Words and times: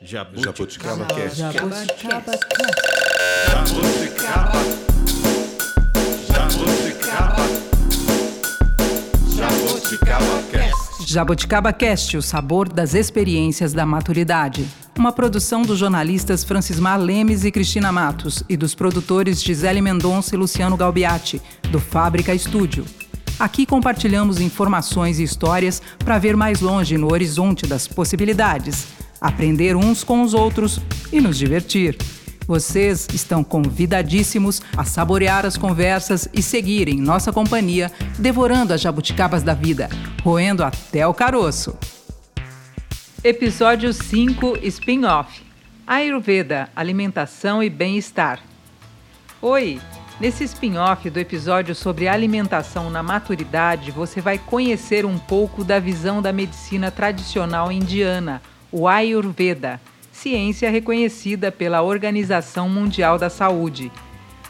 Jabuticaba 0.00 1.04
Cast. 1.06 1.38
Jabuticaba 1.38 2.32
Jabuticaba. 3.48 4.52
Jabuticaba. 6.28 7.42
Jabuticaba 9.36 10.42
Cast. 10.52 11.12
Jabuticaba 11.12 11.72
Cast, 11.72 12.16
o 12.16 12.22
sabor 12.22 12.68
das 12.68 12.94
experiências 12.94 13.72
da 13.72 13.84
maturidade. 13.84 14.68
Uma 14.96 15.10
produção 15.10 15.62
dos 15.62 15.80
jornalistas 15.80 16.44
Francismar 16.44 17.00
Lemes 17.00 17.44
e 17.44 17.50
Cristina 17.50 17.90
Matos 17.90 18.44
e 18.48 18.56
dos 18.56 18.76
produtores 18.76 19.42
Gisele 19.42 19.80
Mendonça 19.80 20.36
e 20.36 20.38
Luciano 20.38 20.76
Galbiati, 20.76 21.42
do 21.72 21.80
Fábrica 21.80 22.32
Estúdio. 22.32 22.84
Aqui 23.36 23.66
compartilhamos 23.66 24.40
informações 24.40 25.18
e 25.18 25.24
histórias 25.24 25.82
para 25.98 26.18
ver 26.18 26.36
mais 26.36 26.60
longe 26.60 26.96
no 26.96 27.12
horizonte 27.12 27.66
das 27.66 27.88
possibilidades, 27.88 28.86
aprender 29.20 29.76
uns 29.76 30.04
com 30.04 30.22
os 30.22 30.34
outros 30.34 30.80
e 31.12 31.20
nos 31.20 31.36
divertir. 31.36 31.96
Vocês 32.46 33.06
estão 33.12 33.44
convidadíssimos 33.44 34.62
a 34.76 34.84
saborear 34.84 35.44
as 35.44 35.56
conversas 35.56 36.28
e 36.32 36.40
seguir 36.40 36.88
em 36.88 36.98
nossa 36.98 37.30
companhia, 37.32 37.92
devorando 38.18 38.72
as 38.72 38.80
jabuticabas 38.80 39.42
da 39.42 39.52
vida, 39.52 39.90
roendo 40.22 40.64
até 40.64 41.06
o 41.06 41.12
caroço. 41.12 41.76
Episódio 43.22 43.92
5 43.92 44.58
Spin-off 44.62 45.42
Ayurveda 45.86 46.70
Alimentação 46.74 47.62
e 47.62 47.68
Bem-Estar. 47.68 48.40
Oi! 49.42 49.80
Nesse 50.20 50.42
spin-off 50.44 51.08
do 51.10 51.20
episódio 51.20 51.74
sobre 51.74 52.08
alimentação 52.08 52.90
na 52.90 53.04
maturidade, 53.04 53.92
você 53.92 54.20
vai 54.20 54.36
conhecer 54.36 55.06
um 55.06 55.16
pouco 55.16 55.62
da 55.62 55.78
visão 55.78 56.20
da 56.20 56.32
medicina 56.32 56.90
tradicional 56.90 57.70
indiana, 57.70 58.42
o 58.70 58.86
Ayurveda, 58.86 59.80
ciência 60.12 60.70
reconhecida 60.70 61.50
pela 61.50 61.82
Organização 61.82 62.68
Mundial 62.68 63.18
da 63.18 63.30
Saúde. 63.30 63.90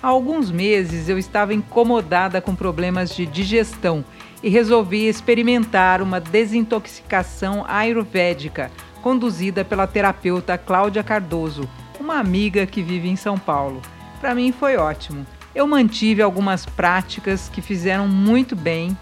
Há 0.02 0.08
alguns 0.08 0.50
meses 0.50 1.08
eu 1.08 1.18
estava 1.18 1.54
incomodada 1.54 2.40
com 2.40 2.54
problemas 2.54 3.14
de 3.14 3.26
digestão 3.26 4.04
e 4.42 4.48
resolvi 4.48 5.08
experimentar 5.08 6.02
uma 6.02 6.20
desintoxicação 6.20 7.64
ayurvédica 7.66 8.70
conduzida 9.02 9.64
pela 9.64 9.86
terapeuta 9.86 10.58
Cláudia 10.58 11.02
Cardoso, 11.02 11.68
uma 11.98 12.18
amiga 12.18 12.66
que 12.66 12.82
vive 12.82 13.08
em 13.08 13.16
São 13.16 13.38
Paulo. 13.38 13.80
Para 14.20 14.34
mim 14.34 14.52
foi 14.52 14.76
ótimo. 14.76 15.26
Eu 15.54 15.66
mantive 15.66 16.22
algumas 16.22 16.66
práticas 16.66 17.48
que 17.48 17.62
fizeram 17.62 18.06
muito 18.06 18.54
bem 18.54 18.96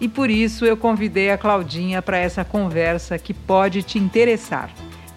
e 0.00 0.08
por 0.08 0.30
isso 0.30 0.64
eu 0.64 0.76
convidei 0.76 1.30
a 1.30 1.38
Claudinha 1.38 2.00
para 2.00 2.18
essa 2.18 2.44
conversa 2.44 3.18
que 3.18 3.34
pode 3.34 3.82
te 3.82 3.98
interessar. 3.98 4.70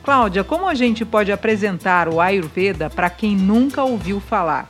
Cláudia, 0.04 0.44
como 0.44 0.68
a 0.68 0.74
gente 0.74 1.06
pode 1.06 1.32
apresentar 1.32 2.10
o 2.10 2.20
Ayurveda 2.20 2.90
para 2.90 3.10
quem 3.10 3.36
nunca 3.36 3.84
ouviu 3.84 4.20
falar? 4.20 4.70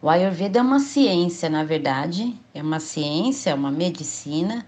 O 0.00 0.08
Ayurveda 0.08 0.58
é 0.58 0.62
uma 0.62 0.80
ciência, 0.80 1.50
na 1.50 1.64
verdade, 1.64 2.34
é 2.54 2.62
uma 2.62 2.80
ciência, 2.80 3.54
uma 3.54 3.70
medicina 3.70 4.64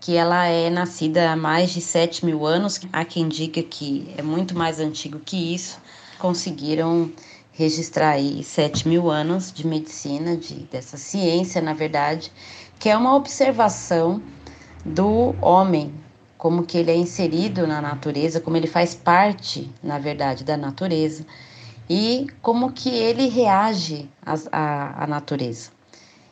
que 0.00 0.16
ela 0.16 0.46
é 0.46 0.70
nascida 0.70 1.30
há 1.30 1.36
mais 1.36 1.70
de 1.70 1.80
7 1.80 2.24
mil 2.24 2.46
anos. 2.46 2.80
Há 2.92 3.04
quem 3.04 3.28
diga 3.28 3.62
que 3.62 4.12
é 4.16 4.22
muito 4.22 4.56
mais 4.56 4.80
antigo 4.80 5.20
que 5.20 5.54
isso. 5.54 5.78
Conseguiram 6.18 7.12
registrar 7.52 8.12
aí 8.12 8.42
7 8.42 8.88
mil 8.88 9.10
anos 9.10 9.52
de 9.52 9.66
medicina, 9.66 10.36
de, 10.36 10.54
dessa 10.70 10.96
ciência, 10.96 11.60
na 11.60 11.74
verdade, 11.74 12.32
que 12.80 12.88
é 12.88 12.96
uma 12.96 13.14
observação 13.14 14.22
do 14.82 15.36
homem, 15.42 15.92
como 16.38 16.64
que 16.64 16.78
ele 16.78 16.90
é 16.90 16.96
inserido 16.96 17.66
na 17.66 17.82
natureza, 17.82 18.40
como 18.40 18.56
ele 18.56 18.66
faz 18.66 18.94
parte, 18.94 19.70
na 19.82 19.98
verdade, 19.98 20.42
da 20.42 20.56
natureza 20.56 21.26
e 21.90 22.26
como 22.40 22.72
que 22.72 22.88
ele 22.88 23.28
reage 23.28 24.08
à, 24.24 25.06
natureza. 25.06 25.70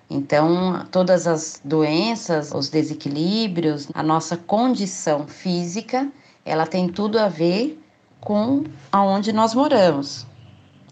Então, 0.09 0.87
todas 0.91 1.27
as 1.27 1.61
doenças, 1.63 2.51
os 2.55 2.71
desequilíbrios, 2.71 3.87
a 3.93 4.03
nossa 4.03 4.35
condição 4.35 5.27
física, 5.27 6.11
ela 6.47 6.67
tem 6.67 6.89
tudo 6.89 7.19
a 7.19 7.29
ver 7.29 7.79
com 8.23 8.65
aonde 8.91 9.35
nós 9.35 9.53
moramos, 9.53 10.27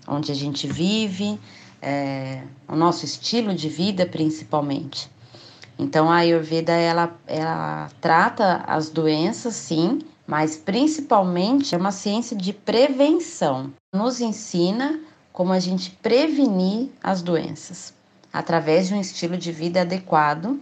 onde 0.06 0.30
a 0.30 0.34
gente 0.34 0.66
vive, 0.66 1.40
é, 1.80 2.42
o 2.68 2.76
nosso 2.76 3.06
estilo 3.06 3.54
de 3.54 3.70
vida 3.70 4.04
principalmente. 4.04 5.15
Então 5.78 6.10
a 6.10 6.16
Ayurveda 6.16 6.72
ela, 6.72 7.14
ela 7.26 7.90
trata 8.00 8.64
as 8.66 8.88
doenças, 8.88 9.54
sim, 9.54 10.00
mas 10.26 10.56
principalmente 10.56 11.74
é 11.74 11.78
uma 11.78 11.92
ciência 11.92 12.36
de 12.36 12.52
prevenção. 12.52 13.72
Nos 13.94 14.20
ensina 14.20 15.00
como 15.32 15.52
a 15.52 15.60
gente 15.60 15.90
prevenir 16.02 16.90
as 17.02 17.20
doenças 17.22 17.94
através 18.32 18.88
de 18.88 18.94
um 18.94 19.00
estilo 19.00 19.36
de 19.36 19.50
vida 19.50 19.80
adequado, 19.80 20.60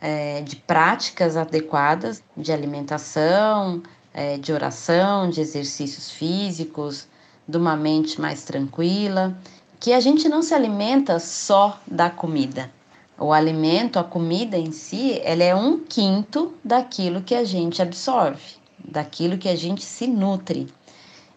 é, 0.00 0.40
de 0.40 0.56
práticas 0.56 1.36
adequadas 1.36 2.22
de 2.36 2.52
alimentação, 2.52 3.80
é, 4.12 4.36
de 4.38 4.52
oração, 4.52 5.30
de 5.30 5.40
exercícios 5.40 6.10
físicos, 6.10 7.06
de 7.46 7.56
uma 7.56 7.76
mente 7.76 8.20
mais 8.20 8.42
tranquila, 8.42 9.36
que 9.78 9.92
a 9.92 10.00
gente 10.00 10.28
não 10.28 10.42
se 10.42 10.52
alimenta 10.52 11.18
só 11.20 11.80
da 11.86 12.10
comida, 12.10 12.70
o 13.18 13.32
alimento, 13.32 13.98
a 13.98 14.04
comida 14.04 14.56
em 14.56 14.72
si, 14.72 15.20
ela 15.22 15.42
é 15.42 15.54
um 15.54 15.78
quinto 15.78 16.54
daquilo 16.64 17.22
que 17.22 17.34
a 17.34 17.44
gente 17.44 17.80
absorve, 17.80 18.56
daquilo 18.82 19.38
que 19.38 19.48
a 19.48 19.56
gente 19.56 19.84
se 19.84 20.06
nutre. 20.06 20.68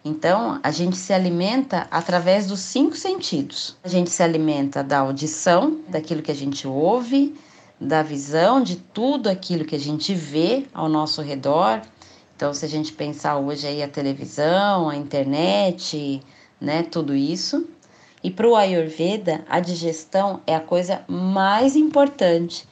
Então, 0.04 0.60
a 0.62 0.70
gente 0.70 0.96
se 0.96 1.12
alimenta 1.12 1.88
através 1.90 2.46
dos 2.46 2.60
cinco 2.60 2.96
sentidos. 2.96 3.76
A 3.84 3.88
gente 3.88 4.10
se 4.10 4.22
alimenta 4.22 4.84
da 4.84 5.00
audição, 5.00 5.80
daquilo 5.88 6.22
que 6.22 6.32
a 6.32 6.36
gente 6.36 6.68
ouve, 6.68 7.36
da 7.82 8.04
visão, 8.04 8.62
de 8.62 8.76
tudo 8.76 9.28
aquilo 9.28 9.66
que 9.66 9.76
a 9.76 9.80
gente 9.80 10.14
vê 10.14 10.66
ao 10.74 10.88
nosso 10.88 11.22
redor. 11.22 11.82
Então, 12.36 12.54
se 12.54 12.66
a 12.66 12.70
gente 12.70 12.94
pensar 12.94 13.38
hoje 13.38 13.66
aí 13.66 13.82
a 13.82 13.88
televisão, 13.88 14.90
a 14.90 14.96
internet, 14.96 16.22
né, 16.62 16.84
tudo 16.84 17.16
isso. 17.16 17.68
E 18.26 18.32
para 18.32 18.50
o 18.50 18.56
Ayurveda, 18.56 19.46
a 19.48 19.60
digestão 19.60 20.42
é 20.48 20.56
a 20.56 20.60
coisa 20.60 21.04
mais 21.08 21.76
importante, 21.76 22.68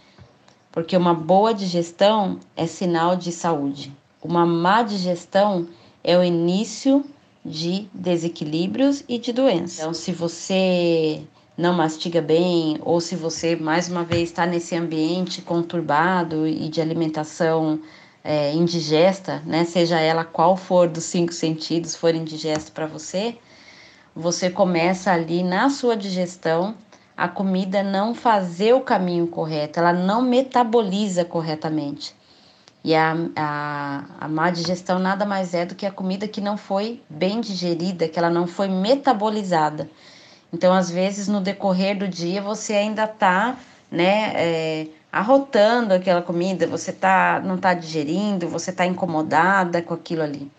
porque 0.71 0.97
uma 0.97 1.13
boa 1.13 1.53
digestão 1.53 2.39
é 2.55 2.65
sinal 2.65 3.15
de 3.15 3.31
saúde. 3.31 3.93
Uma 4.19 4.47
má 4.47 4.81
digestão 4.81 5.67
é 6.03 6.17
o 6.17 6.23
início 6.23 7.05
de 7.45 7.87
desequilíbrios 7.93 9.03
e 9.07 9.19
de 9.19 9.31
doenças. 9.31 9.77
Então, 9.77 9.93
se 9.93 10.11
você 10.11 11.21
não 11.55 11.71
mastiga 11.71 12.19
bem, 12.19 12.79
ou 12.81 12.99
se 12.99 13.15
você, 13.15 13.55
mais 13.55 13.87
uma 13.87 14.03
vez, 14.03 14.29
está 14.29 14.47
nesse 14.47 14.75
ambiente 14.75 15.39
conturbado 15.39 16.47
e 16.47 16.67
de 16.67 16.81
alimentação 16.81 17.79
é, 18.23 18.51
indigesta, 18.53 19.43
né, 19.45 19.65
seja 19.65 19.99
ela 19.99 20.25
qual 20.25 20.57
for 20.57 20.87
dos 20.87 21.03
cinco 21.03 21.31
sentidos 21.31 21.95
for 21.95 22.15
indigesta 22.15 22.71
para 22.71 22.87
você, 22.87 23.37
você 24.15 24.49
começa 24.49 25.11
ali 25.11 25.43
na 25.43 25.69
sua 25.69 25.97
digestão 25.97 26.75
a 27.17 27.27
comida 27.27 27.83
não 27.83 28.13
fazer 28.13 28.73
o 28.73 28.81
caminho 28.81 29.27
correto, 29.27 29.79
ela 29.79 29.93
não 29.93 30.21
metaboliza 30.21 31.23
corretamente. 31.23 32.15
E 32.83 32.93
a, 32.95 33.15
a, 33.35 34.03
a 34.19 34.27
má 34.27 34.49
digestão 34.49 34.99
nada 34.99 35.25
mais 35.25 35.53
é 35.53 35.65
do 35.65 35.73
que 35.73 35.85
a 35.85 35.91
comida 35.91 36.27
que 36.27 36.41
não 36.41 36.57
foi 36.57 37.01
bem 37.09 37.39
digerida, 37.39 38.09
que 38.09 38.19
ela 38.19 38.29
não 38.29 38.45
foi 38.45 38.67
metabolizada. 38.67 39.89
Então, 40.51 40.73
às 40.73 40.91
vezes, 40.91 41.27
no 41.27 41.39
decorrer 41.39 41.97
do 41.97 42.07
dia, 42.07 42.41
você 42.41 42.73
ainda 42.73 43.05
está 43.05 43.55
né, 43.89 44.33
é, 44.35 44.87
arrotando 45.11 45.93
aquela 45.93 46.21
comida, 46.21 46.67
você 46.67 46.91
tá, 46.91 47.41
não 47.43 47.55
está 47.55 47.73
digerindo, 47.73 48.49
você 48.49 48.71
está 48.71 48.85
incomodada 48.85 49.81
com 49.81 49.93
aquilo 49.93 50.23
ali. 50.23 50.51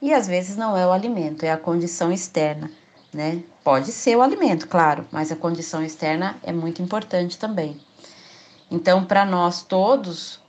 E 0.00 0.12
às 0.12 0.26
vezes 0.26 0.56
não 0.56 0.76
é 0.76 0.84
o 0.84 0.90
alimento, 0.90 1.44
é 1.44 1.52
a 1.52 1.56
condição 1.56 2.10
externa 2.10 2.70
né? 3.12 3.42
Pode 3.62 3.92
ser 3.92 4.16
o 4.16 4.22
alimento, 4.22 4.66
claro, 4.66 5.06
mas 5.10 5.30
a 5.30 5.36
condição 5.36 5.82
externa 5.82 6.36
é 6.42 6.52
muito 6.52 6.80
importante 6.80 7.38
também. 7.38 7.80
Então, 8.70 9.04
para 9.04 9.24
nós 9.24 9.62
todos, 9.62 10.40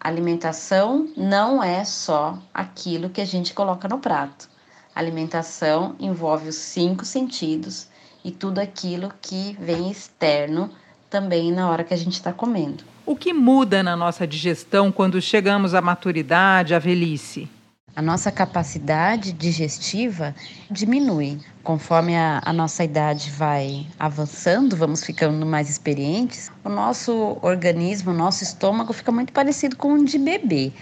alimentação 0.00 1.08
não 1.16 1.62
é 1.62 1.84
só 1.84 2.38
aquilo 2.54 3.10
que 3.10 3.20
a 3.20 3.24
gente 3.24 3.52
coloca 3.52 3.88
no 3.88 3.98
prato. 3.98 4.48
alimentação 4.94 5.96
envolve 5.98 6.48
os 6.48 6.56
cinco 6.56 7.04
sentidos 7.04 7.88
e 8.22 8.30
tudo 8.30 8.58
aquilo 8.58 9.12
que 9.20 9.56
vem 9.58 9.90
externo 9.90 10.70
também 11.08 11.50
na 11.50 11.68
hora 11.68 11.82
que 11.82 11.94
a 11.94 11.96
gente 11.96 12.14
está 12.14 12.32
comendo. 12.32 12.84
O 13.04 13.16
que 13.16 13.32
muda 13.32 13.82
na 13.82 13.96
nossa 13.96 14.26
digestão 14.26 14.92
quando 14.92 15.20
chegamos 15.20 15.74
à 15.74 15.80
maturidade, 15.80 16.74
à 16.74 16.78
velhice? 16.78 17.48
A 17.94 18.00
nossa 18.00 18.32
capacidade 18.32 19.32
digestiva 19.32 20.34
diminui. 20.70 21.38
Conforme 21.62 22.16
a, 22.16 22.40
a, 22.42 22.50
nossa 22.50 22.82
idade 22.82 23.30
vai 23.30 23.86
avançando, 23.98 24.74
vamos 24.74 25.04
ficando 25.04 25.44
mais 25.44 25.68
experientes, 25.68 26.50
o 26.64 26.70
nosso 26.70 27.36
organismo, 27.42 28.10
o 28.10 28.14
nosso 28.14 28.42
estômago 28.42 28.94
fica 28.94 29.12
muito 29.12 29.30
parecido 29.30 29.76
com 29.76 29.92
o 29.92 30.04
de 30.06 30.18
bebê. 30.18 30.72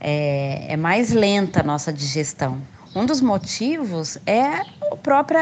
É, 0.00 0.72
é 0.72 0.76
mais 0.76 1.12
lenta 1.12 1.60
a 1.60 1.62
nossa 1.62 1.92
digestão. 1.92 2.60
Um 2.96 3.06
dos 3.06 3.20
motivos 3.20 4.18
é 4.26 4.62
o 4.90 4.96
próprio 4.96 5.38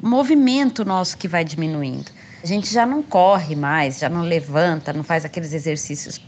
movimento 0.00 0.82
nosso 0.82 1.18
que 1.18 1.28
vai 1.28 1.44
diminuindo. 1.44 2.10
A 2.42 2.46
gente 2.46 2.72
já 2.72 2.86
não 2.86 3.02
corre 3.02 3.54
mais, 3.54 3.98
já 3.98 4.08
não 4.08 4.22
levanta, 4.22 4.94
não 4.94 5.04
faz 5.04 5.26
aqueles 5.26 5.52
exercícios 5.52 6.18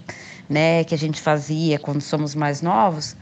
né, 0.49 0.85
que 0.85 0.95
a 0.95 0.99
gente 0.99 1.23
fazia 1.23 1.79
quando 1.79 2.03
somos 2.03 2.35
mais 2.35 2.61
novos. 2.61 3.17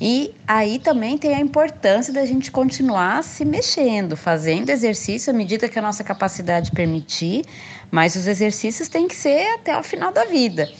E 0.00 0.34
aí 0.46 0.78
também 0.78 1.16
tem 1.16 1.34
a 1.34 1.40
importância 1.40 2.12
da 2.12 2.26
gente 2.26 2.50
continuar 2.50 3.22
se 3.22 3.44
mexendo, 3.44 4.16
fazendo 4.16 4.70
exercício 4.70 5.32
à 5.32 5.36
medida 5.36 5.68
que 5.68 5.78
a 5.78 5.82
nossa 5.82 6.02
capacidade 6.02 6.72
permitir, 6.72 7.44
mas 7.90 8.16
os 8.16 8.26
exercícios 8.26 8.88
têm 8.88 9.06
que 9.06 9.14
ser 9.14 9.54
até 9.54 9.78
o 9.78 9.82
final 9.82 10.12
da 10.12 10.24
vida, 10.24 10.72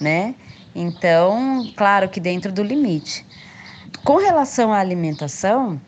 né? 0.00 0.34
Então, 0.74 1.70
claro 1.76 2.08
que 2.08 2.18
dentro 2.18 2.50
do 2.50 2.62
limite. 2.62 3.26
Com 4.02 4.16
relação 4.16 4.72
à 4.72 4.78
alimentação, 4.78 5.80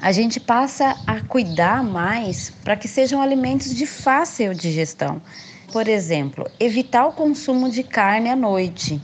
a 0.00 0.10
gente 0.10 0.40
passa 0.40 0.96
a 1.06 1.20
cuidar 1.20 1.84
mais 1.84 2.50
para 2.64 2.76
que 2.76 2.88
sejam 2.88 3.20
alimentos 3.20 3.74
de 3.74 3.86
fácil 3.86 4.54
digestão. 4.54 5.22
Por 5.70 5.86
exemplo, 5.86 6.50
evitar 6.58 7.06
o 7.06 7.12
consumo 7.12 7.70
de 7.70 7.82
carne 7.82 8.30
à 8.30 8.34
noite, 8.34 9.00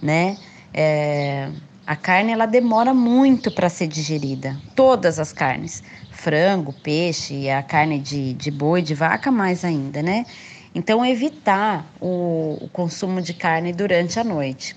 né? 0.00 0.38
É, 0.72 1.50
a 1.86 1.94
carne 1.94 2.32
ela 2.32 2.46
demora 2.46 2.92
muito 2.92 3.48
para 3.48 3.68
ser 3.68 3.86
digerida, 3.86 4.60
todas 4.74 5.20
as 5.20 5.32
carnes, 5.32 5.84
frango, 6.10 6.72
peixe, 6.72 7.48
a 7.48 7.62
carne 7.62 8.00
de, 8.00 8.34
de 8.34 8.50
boi, 8.50 8.82
de 8.82 8.92
vaca 8.92 9.30
mais 9.30 9.64
ainda, 9.64 10.02
né? 10.02 10.26
Então 10.74 11.06
evitar 11.06 11.86
o, 12.00 12.58
o 12.60 12.68
consumo 12.72 13.22
de 13.22 13.32
carne 13.32 13.72
durante 13.72 14.18
a 14.18 14.24
noite, 14.24 14.74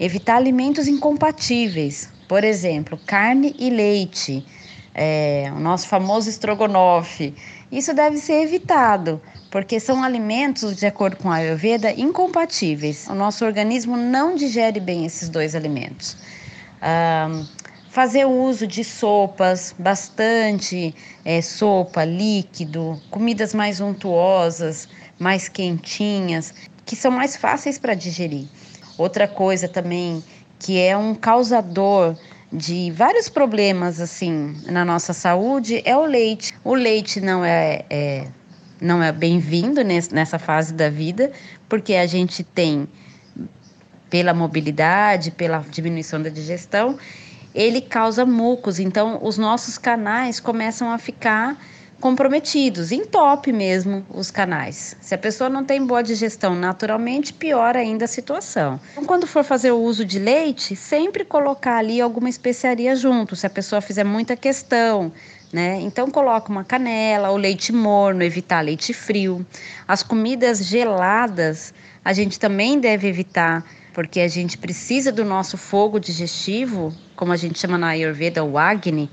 evitar 0.00 0.34
alimentos 0.34 0.88
incompatíveis, 0.88 2.12
por 2.26 2.42
exemplo, 2.42 2.98
carne 3.06 3.54
e 3.56 3.70
leite, 3.70 4.44
é, 4.92 5.52
o 5.54 5.60
nosso 5.60 5.86
famoso 5.86 6.28
estrogonofe. 6.28 7.36
Isso 7.70 7.94
deve 7.94 8.16
ser 8.16 8.42
evitado, 8.42 9.22
porque 9.48 9.78
são 9.78 10.02
alimentos, 10.02 10.76
de 10.76 10.86
acordo 10.86 11.18
com 11.18 11.30
a 11.30 11.36
Ayurveda, 11.36 11.92
incompatíveis. 11.92 13.06
O 13.06 13.14
nosso 13.14 13.44
organismo 13.44 13.96
não 13.96 14.34
digere 14.34 14.80
bem 14.80 15.06
esses 15.06 15.28
dois 15.28 15.54
alimentos 15.54 16.16
fazer 17.90 18.26
uso 18.26 18.66
de 18.66 18.84
sopas, 18.84 19.74
bastante 19.78 20.94
é, 21.24 21.42
sopa, 21.42 22.04
líquido, 22.04 23.00
comidas 23.10 23.54
mais 23.54 23.80
untuosas, 23.80 24.88
mais 25.18 25.48
quentinhas, 25.48 26.54
que 26.84 26.94
são 26.94 27.10
mais 27.10 27.36
fáceis 27.36 27.78
para 27.78 27.94
digerir. 27.94 28.46
Outra 28.96 29.26
coisa 29.26 29.68
também 29.68 30.22
que 30.58 30.80
é 30.80 30.96
um 30.96 31.14
causador 31.14 32.16
de 32.52 32.90
vários 32.90 33.28
problemas 33.28 34.00
assim 34.00 34.56
na 34.66 34.84
nossa 34.84 35.12
saúde 35.12 35.82
é 35.84 35.96
o 35.96 36.04
leite. 36.04 36.54
O 36.64 36.74
leite 36.74 37.20
não 37.20 37.44
é, 37.44 37.84
é 37.90 38.28
não 38.80 39.02
é 39.02 39.12
bem-vindo 39.12 39.80
nessa 39.84 40.38
fase 40.38 40.72
da 40.72 40.88
vida, 40.88 41.32
porque 41.68 41.94
a 41.94 42.06
gente 42.06 42.42
tem 42.42 42.88
pela 44.10 44.32
mobilidade, 44.34 45.30
pela 45.30 45.64
diminuição 45.70 46.22
da 46.22 46.28
digestão, 46.28 46.98
ele 47.54 47.80
causa 47.80 48.24
mucos. 48.24 48.78
Então, 48.78 49.18
os 49.22 49.38
nossos 49.38 49.78
canais 49.78 50.40
começam 50.40 50.90
a 50.90 50.98
ficar 50.98 51.56
comprometidos, 52.00 52.92
entope 52.92 53.52
mesmo 53.52 54.06
os 54.10 54.30
canais. 54.30 54.96
Se 55.00 55.14
a 55.14 55.18
pessoa 55.18 55.50
não 55.50 55.64
tem 55.64 55.84
boa 55.84 56.02
digestão 56.02 56.54
naturalmente, 56.54 57.32
piora 57.32 57.80
ainda 57.80 58.04
a 58.04 58.08
situação. 58.08 58.80
Então, 58.92 59.04
quando 59.04 59.26
for 59.26 59.42
fazer 59.42 59.72
o 59.72 59.80
uso 59.80 60.04
de 60.04 60.18
leite, 60.18 60.76
sempre 60.76 61.24
colocar 61.24 61.76
ali 61.76 62.00
alguma 62.00 62.28
especiaria 62.28 62.94
junto, 62.94 63.34
se 63.34 63.46
a 63.46 63.50
pessoa 63.50 63.80
fizer 63.80 64.04
muita 64.04 64.36
questão, 64.36 65.12
né? 65.52 65.80
Então 65.80 66.10
coloca 66.10 66.50
uma 66.50 66.62
canela, 66.62 67.30
o 67.30 67.36
leite 67.36 67.72
morno, 67.72 68.22
evitar 68.22 68.60
leite 68.60 68.92
frio. 68.92 69.44
As 69.86 70.02
comidas 70.02 70.64
geladas, 70.64 71.74
a 72.04 72.12
gente 72.12 72.38
também 72.38 72.78
deve 72.78 73.08
evitar 73.08 73.64
porque 73.98 74.20
a 74.20 74.28
gente 74.28 74.56
precisa 74.56 75.10
do 75.10 75.24
nosso 75.24 75.58
fogo 75.58 75.98
digestivo, 75.98 76.94
como 77.16 77.32
a 77.32 77.36
gente 77.36 77.58
chama 77.58 77.76
na 77.76 77.88
Ayurveda, 77.88 78.44
o 78.44 78.56
Agni, 78.56 79.10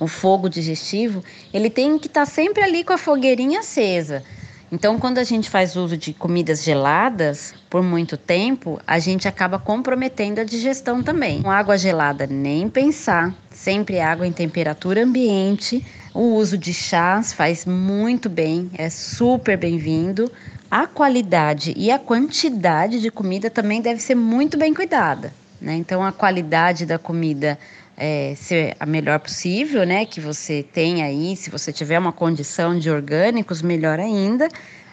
o 0.00 0.08
fogo 0.08 0.48
digestivo, 0.48 1.22
ele 1.54 1.70
tem 1.70 1.96
que 1.96 2.08
estar 2.08 2.26
tá 2.26 2.26
sempre 2.26 2.60
ali 2.60 2.82
com 2.82 2.92
a 2.92 2.98
fogueirinha 2.98 3.60
acesa. 3.60 4.24
Então, 4.72 4.98
quando 4.98 5.18
a 5.18 5.22
gente 5.22 5.48
faz 5.48 5.76
uso 5.76 5.96
de 5.96 6.12
comidas 6.12 6.64
geladas 6.64 7.54
por 7.70 7.80
muito 7.80 8.16
tempo, 8.16 8.80
a 8.84 8.98
gente 8.98 9.28
acaba 9.28 9.60
comprometendo 9.60 10.40
a 10.40 10.44
digestão 10.44 11.00
também. 11.00 11.40
Com 11.40 11.50
água 11.52 11.78
gelada, 11.78 12.26
nem 12.26 12.68
pensar. 12.68 13.32
Sempre 13.48 14.00
água 14.00 14.26
em 14.26 14.32
temperatura 14.32 15.04
ambiente. 15.04 15.86
O 16.12 16.34
uso 16.34 16.58
de 16.58 16.74
chás 16.74 17.32
faz 17.32 17.64
muito 17.64 18.28
bem, 18.28 18.72
é 18.76 18.90
super 18.90 19.56
bem-vindo 19.56 20.28
a 20.70 20.86
qualidade 20.86 21.72
e 21.76 21.90
a 21.90 21.98
quantidade 21.98 23.00
de 23.00 23.10
comida 23.10 23.48
também 23.48 23.80
deve 23.80 24.00
ser 24.00 24.14
muito 24.14 24.58
bem 24.58 24.74
cuidada. 24.74 25.32
Né? 25.60 25.74
Então, 25.76 26.04
a 26.04 26.12
qualidade 26.12 26.86
da 26.86 26.98
comida 26.98 27.58
é, 27.96 28.34
ser 28.36 28.76
a 28.78 28.86
melhor 28.86 29.18
possível, 29.18 29.84
né? 29.84 30.06
Que 30.06 30.20
você 30.20 30.62
tem 30.62 31.02
aí, 31.02 31.34
se 31.36 31.50
você 31.50 31.72
tiver 31.72 31.98
uma 31.98 32.12
condição 32.12 32.78
de 32.78 32.88
orgânicos, 32.88 33.60
melhor 33.60 33.98
ainda. 33.98 34.48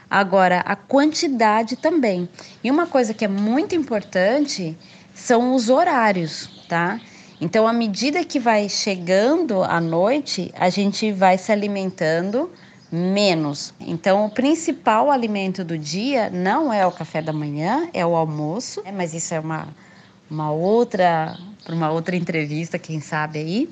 Agora, 0.09 0.61
a 0.61 0.75
quantidade 0.75 1.75
também. 1.75 2.27
E 2.63 2.71
uma 2.71 2.87
coisa 2.87 3.13
que 3.13 3.23
é 3.23 3.27
muito 3.27 3.75
importante 3.75 4.75
são 5.13 5.53
os 5.53 5.69
horários, 5.69 6.49
tá? 6.67 6.99
Então, 7.39 7.67
à 7.67 7.73
medida 7.73 8.23
que 8.23 8.39
vai 8.39 8.69
chegando 8.69 9.61
a 9.63 9.79
noite, 9.79 10.51
a 10.57 10.69
gente 10.69 11.11
vai 11.11 11.37
se 11.37 11.51
alimentando 11.51 12.49
menos. 12.91 13.73
Então, 13.79 14.25
o 14.25 14.29
principal 14.29 15.11
alimento 15.11 15.63
do 15.63 15.77
dia 15.77 16.29
não 16.29 16.71
é 16.71 16.85
o 16.85 16.91
café 16.91 17.21
da 17.21 17.33
manhã, 17.33 17.89
é 17.93 18.05
o 18.05 18.15
almoço, 18.15 18.81
né? 18.83 18.91
mas 18.91 19.13
isso 19.13 19.33
é 19.33 19.39
uma, 19.39 19.67
uma 20.29 20.51
outra, 20.51 21.37
uma 21.67 21.91
outra 21.91 22.15
entrevista, 22.15 22.77
quem 22.77 22.99
sabe 22.99 23.39
aí. 23.39 23.69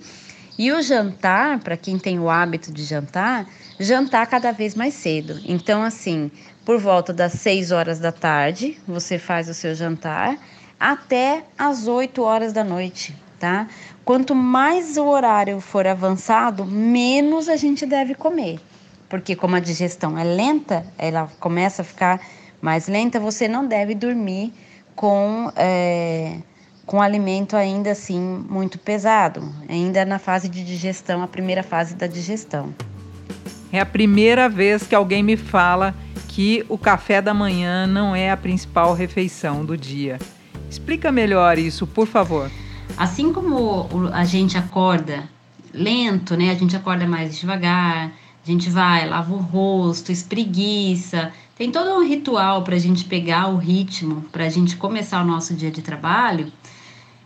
E 0.57 0.71
o 0.71 0.81
jantar, 0.81 1.59
para 1.59 1.75
quem 1.75 1.97
tem 1.97 2.19
o 2.19 2.29
hábito 2.29 2.71
de 2.71 2.83
jantar, 2.83 3.47
jantar 3.79 4.27
cada 4.27 4.51
vez 4.51 4.75
mais 4.75 4.93
cedo. 4.93 5.39
Então, 5.45 5.81
assim, 5.81 6.29
por 6.63 6.79
volta 6.79 7.11
das 7.11 7.33
6 7.33 7.71
horas 7.71 7.99
da 7.99 8.11
tarde, 8.11 8.79
você 8.87 9.17
faz 9.17 9.49
o 9.49 9.53
seu 9.53 9.73
jantar 9.73 10.37
até 10.79 11.43
as 11.57 11.87
8 11.87 12.21
horas 12.21 12.53
da 12.53 12.63
noite, 12.63 13.15
tá? 13.39 13.67
Quanto 14.05 14.35
mais 14.35 14.97
o 14.97 15.05
horário 15.07 15.59
for 15.59 15.87
avançado, 15.87 16.65
menos 16.65 17.49
a 17.49 17.55
gente 17.55 17.85
deve 17.85 18.13
comer 18.13 18.59
porque 19.13 19.35
como 19.35 19.55
a 19.55 19.59
digestão 19.59 20.17
é 20.17 20.23
lenta, 20.23 20.83
ela 20.97 21.29
começa 21.39 21.83
a 21.83 21.85
ficar 21.85 22.19
mais 22.59 22.87
lenta, 22.87 23.19
você 23.19 23.47
não 23.47 23.67
deve 23.67 23.93
dormir 23.93 24.51
com, 24.95 25.51
é, 25.55 26.39
com 26.83 26.99
alimento 26.99 27.55
ainda 27.55 27.91
assim 27.91 28.19
muito 28.19 28.79
pesado, 28.79 29.53
ainda 29.69 30.03
na 30.03 30.17
fase 30.17 30.49
de 30.49 30.65
digestão, 30.65 31.21
a 31.21 31.27
primeira 31.27 31.61
fase 31.61 31.93
da 31.93 32.07
digestão. 32.07 32.73
É 33.71 33.79
a 33.79 33.85
primeira 33.85 34.49
vez 34.49 34.87
que 34.87 34.95
alguém 34.95 35.21
me 35.21 35.37
fala 35.37 35.93
que 36.27 36.65
o 36.67 36.75
café 36.75 37.21
da 37.21 37.35
manhã 37.35 37.85
não 37.85 38.15
é 38.15 38.31
a 38.31 38.37
principal 38.37 38.95
refeição 38.95 39.63
do 39.63 39.77
dia. 39.77 40.17
Explica 40.67 41.11
melhor 41.11 41.59
isso, 41.59 41.85
por 41.85 42.07
favor. 42.07 42.49
Assim 42.97 43.31
como 43.31 43.87
a 44.11 44.25
gente 44.25 44.57
acorda 44.57 45.29
lento, 45.71 46.35
né? 46.35 46.49
A 46.49 46.55
gente 46.55 46.75
acorda 46.75 47.05
mais 47.05 47.37
devagar, 47.37 48.11
a 48.43 48.51
gente 48.51 48.69
vai, 48.69 49.07
lava 49.07 49.33
o 49.33 49.37
rosto, 49.37 50.11
espreguiça. 50.11 51.31
Tem 51.55 51.71
todo 51.71 51.89
um 51.91 52.05
ritual 52.05 52.61
para 52.63 52.75
a 52.75 52.79
gente 52.79 53.05
pegar 53.05 53.47
o 53.47 53.57
ritmo, 53.57 54.21
para 54.31 54.45
a 54.45 54.49
gente 54.49 54.75
começar 54.75 55.21
o 55.21 55.25
nosso 55.25 55.53
dia 55.53 55.71
de 55.71 55.81
trabalho. 55.81 56.51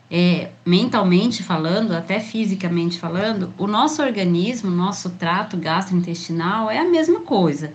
É, 0.10 0.52
mentalmente 0.66 1.44
falando, 1.44 1.92
até 1.92 2.20
fisicamente 2.20 2.98
falando, 2.98 3.54
o 3.58 3.68
nosso 3.68 4.02
organismo, 4.02 4.72
nosso 4.72 5.10
trato 5.12 5.58
gastrointestinal 5.58 6.70
é 6.72 6.78
a 6.78 6.86
mesma 6.86 7.22
coisa. 7.22 7.74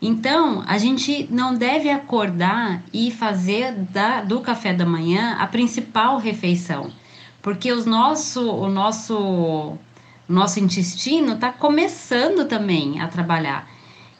Então, 0.00 0.62
a 0.66 0.76
gente 0.76 1.26
não 1.32 1.54
deve 1.54 1.88
acordar 1.90 2.82
e 2.92 3.10
fazer 3.10 3.72
da, 3.72 4.20
do 4.20 4.40
café 4.40 4.74
da 4.74 4.84
manhã 4.84 5.36
a 5.38 5.46
principal 5.46 6.18
refeição, 6.18 6.92
porque 7.40 7.72
os 7.72 7.86
nosso, 7.86 8.52
o 8.52 8.68
nosso 8.68 9.78
nosso 10.28 10.58
intestino 10.58 11.34
está 11.34 11.52
começando 11.52 12.46
também 12.46 13.00
a 13.00 13.08
trabalhar. 13.08 13.68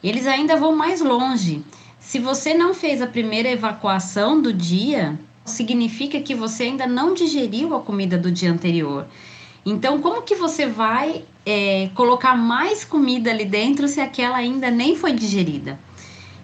Eles 0.03 0.27
ainda 0.27 0.55
vão 0.55 0.75
mais 0.75 1.01
longe. 1.01 1.63
Se 1.99 2.19
você 2.19 2.53
não 2.53 2.73
fez 2.73 3.01
a 3.01 3.07
primeira 3.07 3.49
evacuação 3.49 4.39
do 4.39 4.53
dia, 4.53 5.19
significa 5.43 6.21
que 6.21 6.35
você 6.35 6.63
ainda 6.63 6.85
não 6.85 7.13
digeriu 7.13 7.75
a 7.75 7.81
comida 7.81 8.17
do 8.17 8.31
dia 8.31 8.51
anterior. 8.51 9.07
Então, 9.65 9.99
como 9.99 10.21
que 10.21 10.35
você 10.35 10.67
vai 10.67 11.25
é, 11.43 11.89
colocar 11.95 12.35
mais 12.35 12.85
comida 12.85 13.31
ali 13.31 13.45
dentro 13.45 13.87
se 13.87 13.99
aquela 13.99 14.37
ainda 14.37 14.69
nem 14.69 14.95
foi 14.95 15.11
digerida? 15.11 15.79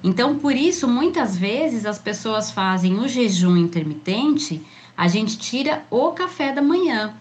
Então, 0.04 0.40
por 0.40 0.56
isso, 0.56 0.88
muitas 0.88 1.38
vezes 1.38 1.86
as 1.86 2.00
pessoas 2.00 2.50
fazem 2.50 2.98
o 3.00 3.08
jejum 3.08 3.56
intermitente, 3.56 4.60
a 4.98 5.08
gente 5.08 5.38
tira 5.38 5.86
o 5.92 6.12
café 6.14 6.52
da 6.52 6.64
manhã 6.64 7.14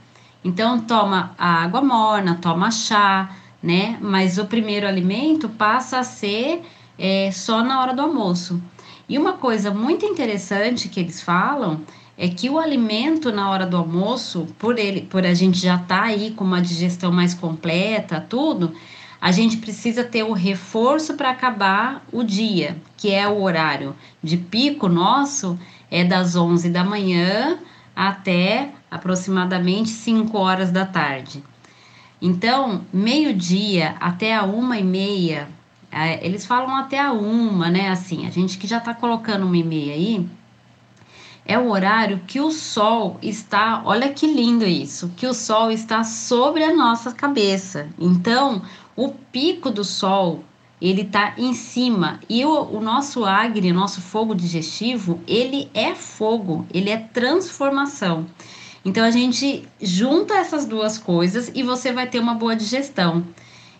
Então 0.42 0.80
toma 0.80 1.34
a 1.38 1.62
água 1.62 1.82
morna, 1.82 2.38
toma 2.40 2.70
chá, 2.70 3.30
né? 3.62 3.98
Mas 4.00 4.38
o 4.38 4.46
primeiro 4.46 4.86
alimento 4.86 5.48
passa 5.48 5.98
a 5.98 6.04
ser 6.04 6.62
é, 6.98 7.30
só 7.30 7.62
na 7.62 7.80
hora 7.80 7.94
do 7.94 8.02
almoço. 8.02 8.62
E 9.08 9.18
uma 9.18 9.34
coisa 9.34 9.70
muito 9.70 10.04
interessante 10.06 10.88
que 10.88 11.00
eles 11.00 11.20
falam 11.20 11.80
é 12.16 12.28
que 12.28 12.50
o 12.50 12.58
alimento 12.58 13.32
na 13.32 13.50
hora 13.50 13.66
do 13.66 13.76
almoço, 13.76 14.46
por 14.58 14.78
ele, 14.78 15.02
por 15.02 15.24
a 15.24 15.34
gente 15.34 15.58
já 15.58 15.76
estar 15.76 16.00
tá 16.00 16.02
aí 16.04 16.30
com 16.30 16.44
uma 16.44 16.60
digestão 16.60 17.10
mais 17.10 17.34
completa, 17.34 18.20
tudo, 18.20 18.74
a 19.20 19.32
gente 19.32 19.56
precisa 19.56 20.04
ter 20.04 20.22
o 20.22 20.32
reforço 20.32 21.14
para 21.14 21.30
acabar 21.30 22.04
o 22.12 22.22
dia, 22.22 22.76
que 22.96 23.10
é 23.10 23.26
o 23.26 23.42
horário 23.42 23.96
de 24.22 24.36
pico 24.36 24.88
nosso, 24.88 25.58
é 25.90 26.04
das 26.04 26.36
11 26.36 26.70
da 26.70 26.84
manhã 26.84 27.58
até 27.96 28.70
aproximadamente 28.90 29.90
5 29.90 30.36
horas 30.36 30.70
da 30.72 30.84
tarde. 30.84 31.42
Então, 32.20 32.84
meio-dia 32.92 33.96
até 34.00 34.34
a 34.34 34.42
uma 34.42 34.78
e 34.78 34.84
meia, 34.84 35.48
é, 35.90 36.24
eles 36.24 36.44
falam 36.44 36.76
até 36.76 36.98
a 36.98 37.12
uma, 37.12 37.70
né? 37.70 37.88
Assim, 37.88 38.26
a 38.26 38.30
gente 38.30 38.58
que 38.58 38.66
já 38.66 38.78
está 38.78 38.92
colocando 38.92 39.46
uma 39.46 39.56
e 39.56 39.64
meia 39.64 39.94
aí, 39.94 40.28
é 41.44 41.58
o 41.58 41.70
horário 41.70 42.20
que 42.26 42.40
o 42.40 42.50
sol 42.50 43.18
está, 43.22 43.82
olha 43.84 44.12
que 44.12 44.26
lindo 44.26 44.66
isso, 44.66 45.12
que 45.16 45.26
o 45.26 45.34
sol 45.34 45.70
está 45.70 46.04
sobre 46.04 46.62
a 46.62 46.74
nossa 46.74 47.12
cabeça. 47.12 47.88
Então, 47.98 48.62
o 48.94 49.08
pico 49.08 49.70
do 49.70 49.82
sol 49.82 50.44
ele 50.80 51.02
está 51.02 51.34
em 51.36 51.52
cima 51.52 52.20
e 52.28 52.44
o, 52.44 52.62
o 52.76 52.80
nosso 52.80 53.24
agre, 53.24 53.72
nosso 53.72 54.00
fogo 54.00 54.34
digestivo, 54.34 55.20
ele 55.26 55.70
é 55.74 55.94
fogo, 55.94 56.66
ele 56.72 56.88
é 56.88 56.96
transformação. 56.96 58.26
Então 58.84 59.04
a 59.04 59.10
gente 59.10 59.68
junta 59.80 60.34
essas 60.34 60.66
duas 60.66 60.96
coisas 60.96 61.50
e 61.54 61.62
você 61.62 61.92
vai 61.92 62.06
ter 62.06 62.18
uma 62.18 62.34
boa 62.34 62.56
digestão. 62.56 63.24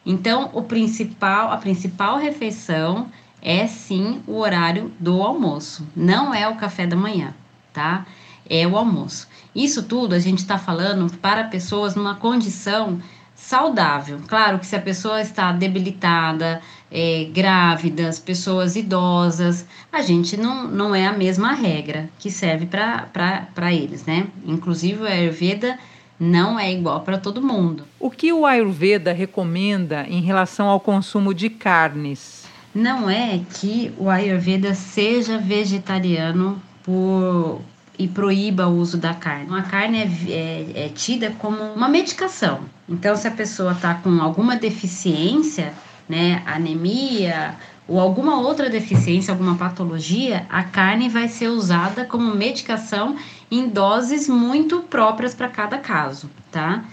Então 0.04 0.50
o 0.52 0.62
principal, 0.62 1.50
a 1.50 1.56
principal 1.56 2.18
refeição 2.18 3.08
é 3.42 3.66
sim 3.66 4.22
o 4.26 4.38
horário 4.38 4.92
do 4.98 5.22
almoço, 5.22 5.86
não 5.96 6.34
é 6.34 6.46
o 6.48 6.56
café 6.56 6.86
da 6.86 6.96
manhã, 6.96 7.34
tá? 7.72 8.06
É 8.48 8.66
o 8.66 8.76
almoço. 8.76 9.28
Isso 9.54 9.82
tudo 9.84 10.14
a 10.14 10.18
gente 10.18 10.38
está 10.38 10.58
falando 10.58 11.10
para 11.18 11.44
pessoas 11.44 11.94
numa 11.94 12.16
condição 12.16 13.00
saudável. 13.34 14.20
Claro 14.28 14.58
que 14.58 14.66
se 14.66 14.76
a 14.76 14.80
pessoa 14.80 15.20
está 15.22 15.50
debilitada, 15.52 16.60
é, 16.90 17.28
grávidas, 17.32 18.18
pessoas 18.18 18.74
idosas, 18.76 19.66
a 19.92 20.02
gente 20.02 20.36
não, 20.36 20.66
não 20.66 20.94
é 20.94 21.06
a 21.06 21.12
mesma 21.12 21.52
regra 21.52 22.08
que 22.18 22.30
serve 22.30 22.66
para 22.66 23.72
eles, 23.72 24.04
né? 24.04 24.26
Inclusive, 24.44 25.02
o 25.02 25.06
Ayurveda 25.06 25.78
não 26.18 26.58
é 26.58 26.72
igual 26.72 27.00
para 27.00 27.16
todo 27.16 27.40
mundo. 27.40 27.84
O 27.98 28.10
que 28.10 28.32
o 28.32 28.44
Ayurveda 28.44 29.12
recomenda 29.12 30.04
em 30.08 30.20
relação 30.20 30.68
ao 30.68 30.80
consumo 30.80 31.32
de 31.32 31.48
carnes? 31.48 32.44
Não 32.74 33.08
é 33.08 33.40
que 33.54 33.92
o 33.98 34.08
Ayurveda 34.08 34.74
seja 34.74 35.38
vegetariano 35.38 36.60
por, 36.82 37.60
e 37.98 38.06
proíba 38.06 38.66
o 38.66 38.76
uso 38.76 38.96
da 38.96 39.14
carne. 39.14 39.46
A 39.50 39.62
carne 39.62 39.98
é, 39.98 40.32
é, 40.32 40.86
é 40.86 40.88
tida 40.88 41.30
como 41.38 41.62
uma 41.74 41.88
medicação. 41.88 42.60
Então, 42.88 43.16
se 43.16 43.26
a 43.26 43.30
pessoa 43.30 43.72
está 43.72 43.94
com 43.94 44.20
alguma 44.20 44.56
deficiência, 44.56 45.72
né, 46.10 46.42
anemia 46.44 47.54
ou 47.86 47.98
alguma 47.98 48.38
outra 48.38 48.68
deficiência, 48.68 49.32
alguma 49.32 49.56
patologia, 49.56 50.44
a 50.50 50.62
carne 50.62 51.08
vai 51.08 51.28
ser 51.28 51.48
usada 51.48 52.04
como 52.04 52.34
medicação 52.34 53.16
em 53.50 53.68
doses 53.68 54.28
muito 54.28 54.80
próprias 54.82 55.34
para 55.34 55.48
cada 55.48 55.78
caso, 55.78 56.30
tá? 56.52 56.84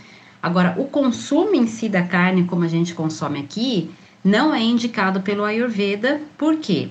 Agora, 0.42 0.76
o 0.78 0.86
consumo 0.86 1.56
em 1.56 1.68
si 1.68 1.90
da 1.90 2.04
carne, 2.04 2.46
como 2.46 2.64
a 2.64 2.68
gente 2.68 2.94
consome 2.94 3.40
aqui, 3.40 3.92
não 4.24 4.54
é 4.54 4.62
indicado 4.62 5.22
pelo 5.22 5.44
Ayurveda, 5.44 6.22
por 6.38 6.58
quê? 6.58 6.90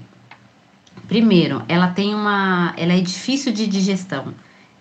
Primeiro, 1.09 1.62
ela 1.68 1.88
tem 1.88 2.14
uma, 2.14 2.75
ela 2.76 2.92
é 2.92 3.00
difícil 3.00 3.52
de 3.52 3.66
digestão, 3.66 4.35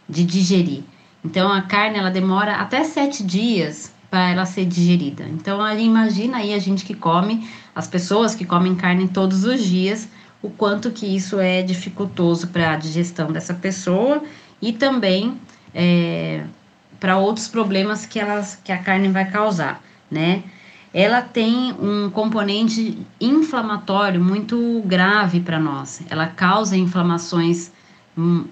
de 0.10 0.24
digerir. 0.24 0.84
Então, 1.24 1.52
a 1.52 1.62
carne 1.62 1.98
ela 1.98 2.12
demora 2.12 2.56
até 2.58 2.84
sete 2.84 3.24
dias 3.24 3.95
para 4.16 4.32
ela 4.32 4.46
ser 4.46 4.64
digerida. 4.64 5.26
Então, 5.26 5.60
imagina 5.78 6.38
aí 6.38 6.54
a 6.54 6.58
gente 6.58 6.86
que 6.86 6.94
come, 6.94 7.46
as 7.76 7.86
pessoas 7.86 8.34
que 8.34 8.46
comem 8.46 8.74
carne 8.74 9.10
todos 9.10 9.44
os 9.44 9.62
dias, 9.62 10.08
o 10.42 10.50
quanto 10.50 10.90
que 10.90 11.06
isso 11.06 11.38
é 11.38 11.62
dificultoso 11.62 12.48
para 12.48 12.72
a 12.72 12.76
digestão 12.78 13.30
dessa 13.30 13.54
pessoa 13.54 14.24
e 14.62 14.72
também 14.72 15.38
é, 15.74 16.46
para 16.98 17.18
outros 17.18 17.50
problemas 17.50 18.06
que, 18.06 18.18
elas, 18.18 18.58
que 18.64 18.72
a 18.72 18.78
carne 18.78 19.10
vai 19.10 19.30
causar, 19.30 19.84
né? 20.10 20.44
Ela 20.94 21.22
tem 21.22 21.74
um 21.74 22.10
componente 22.10 22.98
inflamatório 23.20 24.24
muito 24.24 24.82
grave 24.86 25.42
para 25.42 25.60
nós. 25.60 26.02
Ela 26.10 26.28
causa 26.28 26.78
inflamações 26.78 27.70
hum, 28.18 28.46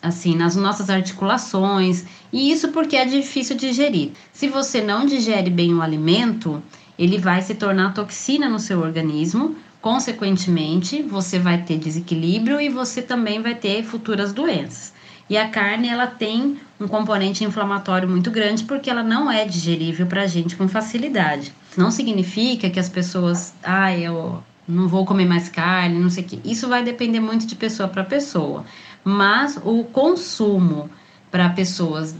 assim, 0.00 0.36
nas 0.36 0.54
nossas 0.54 0.88
articulações, 0.88 2.04
e 2.32 2.50
isso 2.50 2.68
porque 2.68 2.96
é 2.96 3.04
difícil 3.04 3.56
digerir. 3.56 4.12
Se 4.32 4.48
você 4.48 4.80
não 4.80 5.06
digere 5.06 5.50
bem 5.50 5.74
o 5.74 5.82
alimento, 5.82 6.62
ele 6.98 7.18
vai 7.18 7.40
se 7.42 7.54
tornar 7.54 7.94
toxina 7.94 8.48
no 8.48 8.58
seu 8.58 8.80
organismo, 8.80 9.56
consequentemente, 9.80 11.02
você 11.02 11.38
vai 11.38 11.62
ter 11.62 11.78
desequilíbrio 11.78 12.60
e 12.60 12.68
você 12.68 13.00
também 13.00 13.40
vai 13.40 13.54
ter 13.54 13.82
futuras 13.82 14.32
doenças. 14.32 14.92
E 15.30 15.36
a 15.36 15.48
carne, 15.48 15.88
ela 15.88 16.06
tem 16.06 16.58
um 16.80 16.88
componente 16.88 17.44
inflamatório 17.44 18.08
muito 18.08 18.30
grande 18.30 18.64
porque 18.64 18.88
ela 18.88 19.02
não 19.02 19.30
é 19.30 19.44
digerível 19.44 20.06
para 20.06 20.22
a 20.22 20.26
gente 20.26 20.56
com 20.56 20.66
facilidade. 20.66 21.52
Não 21.76 21.90
significa 21.90 22.70
que 22.70 22.80
as 22.80 22.88
pessoas, 22.88 23.54
ah, 23.62 23.94
eu 23.94 24.42
não 24.66 24.88
vou 24.88 25.04
comer 25.04 25.26
mais 25.26 25.48
carne, 25.48 25.98
não 25.98 26.08
sei 26.08 26.24
o 26.24 26.26
que. 26.26 26.40
Isso 26.50 26.66
vai 26.66 26.82
depender 26.82 27.20
muito 27.20 27.46
de 27.46 27.54
pessoa 27.54 27.88
para 27.88 28.04
pessoa 28.04 28.64
mas 29.08 29.58
o 29.64 29.84
consumo 29.84 30.90
para 31.30 31.48
pessoas 31.50 32.14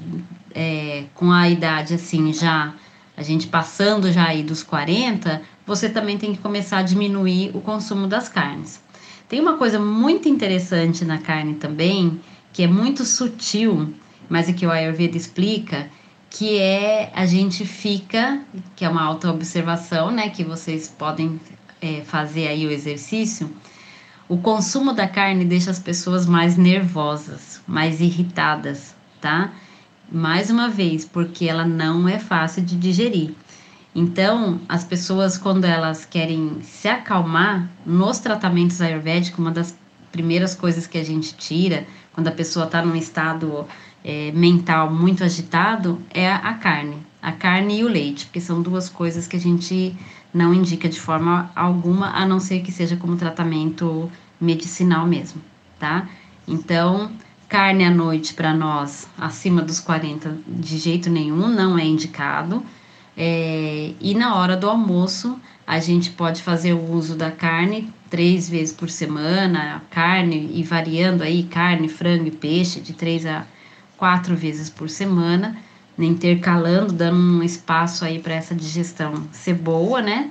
é, 0.54 1.04
com 1.14 1.30
a 1.30 1.48
idade 1.48 1.94
assim 1.94 2.32
já 2.32 2.74
a 3.16 3.22
gente 3.22 3.48
passando 3.48 4.12
já 4.12 4.28
aí 4.28 4.44
dos 4.44 4.62
40, 4.62 5.42
você 5.66 5.88
também 5.88 6.16
tem 6.16 6.32
que 6.32 6.40
começar 6.40 6.78
a 6.78 6.82
diminuir 6.82 7.50
o 7.52 7.60
consumo 7.60 8.06
das 8.06 8.28
carnes. 8.28 8.80
Tem 9.28 9.40
uma 9.40 9.56
coisa 9.56 9.80
muito 9.80 10.28
interessante 10.28 11.04
na 11.04 11.18
carne 11.18 11.54
também, 11.54 12.20
que 12.52 12.62
é 12.62 12.68
muito 12.68 13.04
sutil, 13.04 13.92
mas 14.28 14.48
é 14.48 14.52
que 14.52 14.64
o 14.64 14.70
Ayurveda 14.70 15.16
explica, 15.16 15.90
que 16.30 16.58
é 16.58 17.10
a 17.12 17.26
gente 17.26 17.66
fica, 17.66 18.40
que 18.76 18.84
é 18.84 18.88
uma 18.88 19.02
auto-observação, 19.02 20.12
né, 20.12 20.28
que 20.28 20.44
vocês 20.44 20.88
podem 20.88 21.40
é, 21.82 22.02
fazer 22.04 22.46
aí 22.46 22.66
o 22.66 22.70
exercício, 22.70 23.50
o 24.28 24.38
consumo 24.38 24.92
da 24.92 25.08
carne 25.08 25.44
deixa 25.44 25.72
as 25.72 25.78
pessoas 25.78 26.24
mais 26.24 26.56
nervosas, 26.56 27.60
mais 27.66 28.00
irritadas, 28.00 28.94
tá? 29.20 29.52
Mais 30.10 30.50
uma 30.50 30.68
vez, 30.68 31.04
porque 31.04 31.46
ela 31.46 31.66
não 31.66 32.08
é 32.08 32.18
fácil 32.18 32.62
de 32.62 32.76
digerir. 32.76 33.34
Então, 33.94 34.60
as 34.68 34.84
pessoas, 34.84 35.36
quando 35.36 35.64
elas 35.64 36.04
querem 36.04 36.58
se 36.62 36.88
acalmar, 36.88 37.68
nos 37.84 38.18
tratamentos 38.18 38.80
ayurvédicos, 38.80 39.38
uma 39.38 39.50
das 39.50 39.76
primeiras 40.12 40.54
coisas 40.54 40.86
que 40.86 40.98
a 40.98 41.04
gente 41.04 41.34
tira, 41.36 41.86
quando 42.12 42.28
a 42.28 42.32
pessoa 42.32 42.66
está 42.66 42.82
num 42.82 42.94
estado 42.94 43.66
é, 44.04 44.30
mental 44.32 44.92
muito 44.92 45.24
agitado, 45.24 46.00
é 46.10 46.30
a 46.30 46.54
carne. 46.54 46.96
A 47.20 47.32
carne 47.32 47.80
e 47.80 47.84
o 47.84 47.88
leite, 47.88 48.26
porque 48.26 48.40
são 48.40 48.62
duas 48.62 48.88
coisas 48.88 49.26
que 49.26 49.36
a 49.36 49.40
gente 49.40 49.96
não 50.32 50.54
indica 50.54 50.88
de 50.88 51.00
forma 51.00 51.50
alguma, 51.54 52.10
a 52.10 52.26
não 52.26 52.38
ser 52.38 52.60
que 52.60 52.70
seja 52.70 52.96
como 52.96 53.16
tratamento 53.16 54.10
medicinal 54.40 55.06
mesmo, 55.06 55.40
tá? 55.78 56.08
Então, 56.46 57.10
carne 57.48 57.84
à 57.84 57.90
noite 57.90 58.34
para 58.34 58.52
nós 58.52 59.08
acima 59.16 59.62
dos 59.62 59.80
40 59.80 60.36
de 60.46 60.78
jeito 60.78 61.08
nenhum, 61.08 61.48
não 61.48 61.78
é 61.78 61.84
indicado. 61.84 62.62
É, 63.16 63.92
e 64.00 64.14
na 64.14 64.36
hora 64.36 64.56
do 64.56 64.68
almoço, 64.68 65.40
a 65.66 65.80
gente 65.80 66.10
pode 66.10 66.42
fazer 66.42 66.72
o 66.74 66.92
uso 66.92 67.16
da 67.16 67.30
carne 67.30 67.92
três 68.08 68.48
vezes 68.48 68.72
por 68.72 68.88
semana, 68.90 69.82
carne 69.90 70.50
e 70.54 70.62
variando 70.62 71.22
aí 71.22 71.42
carne, 71.44 71.88
frango 71.88 72.28
e 72.28 72.30
peixe 72.30 72.80
de 72.80 72.92
três 72.92 73.26
a 73.26 73.44
quatro 73.96 74.36
vezes 74.36 74.70
por 74.70 74.88
semana 74.88 75.56
intercalando, 75.98 76.92
dando 76.92 77.16
um 77.16 77.42
espaço 77.42 78.04
aí 78.04 78.20
para 78.20 78.34
essa 78.34 78.54
digestão 78.54 79.26
ser 79.32 79.54
boa, 79.54 80.00
né? 80.00 80.30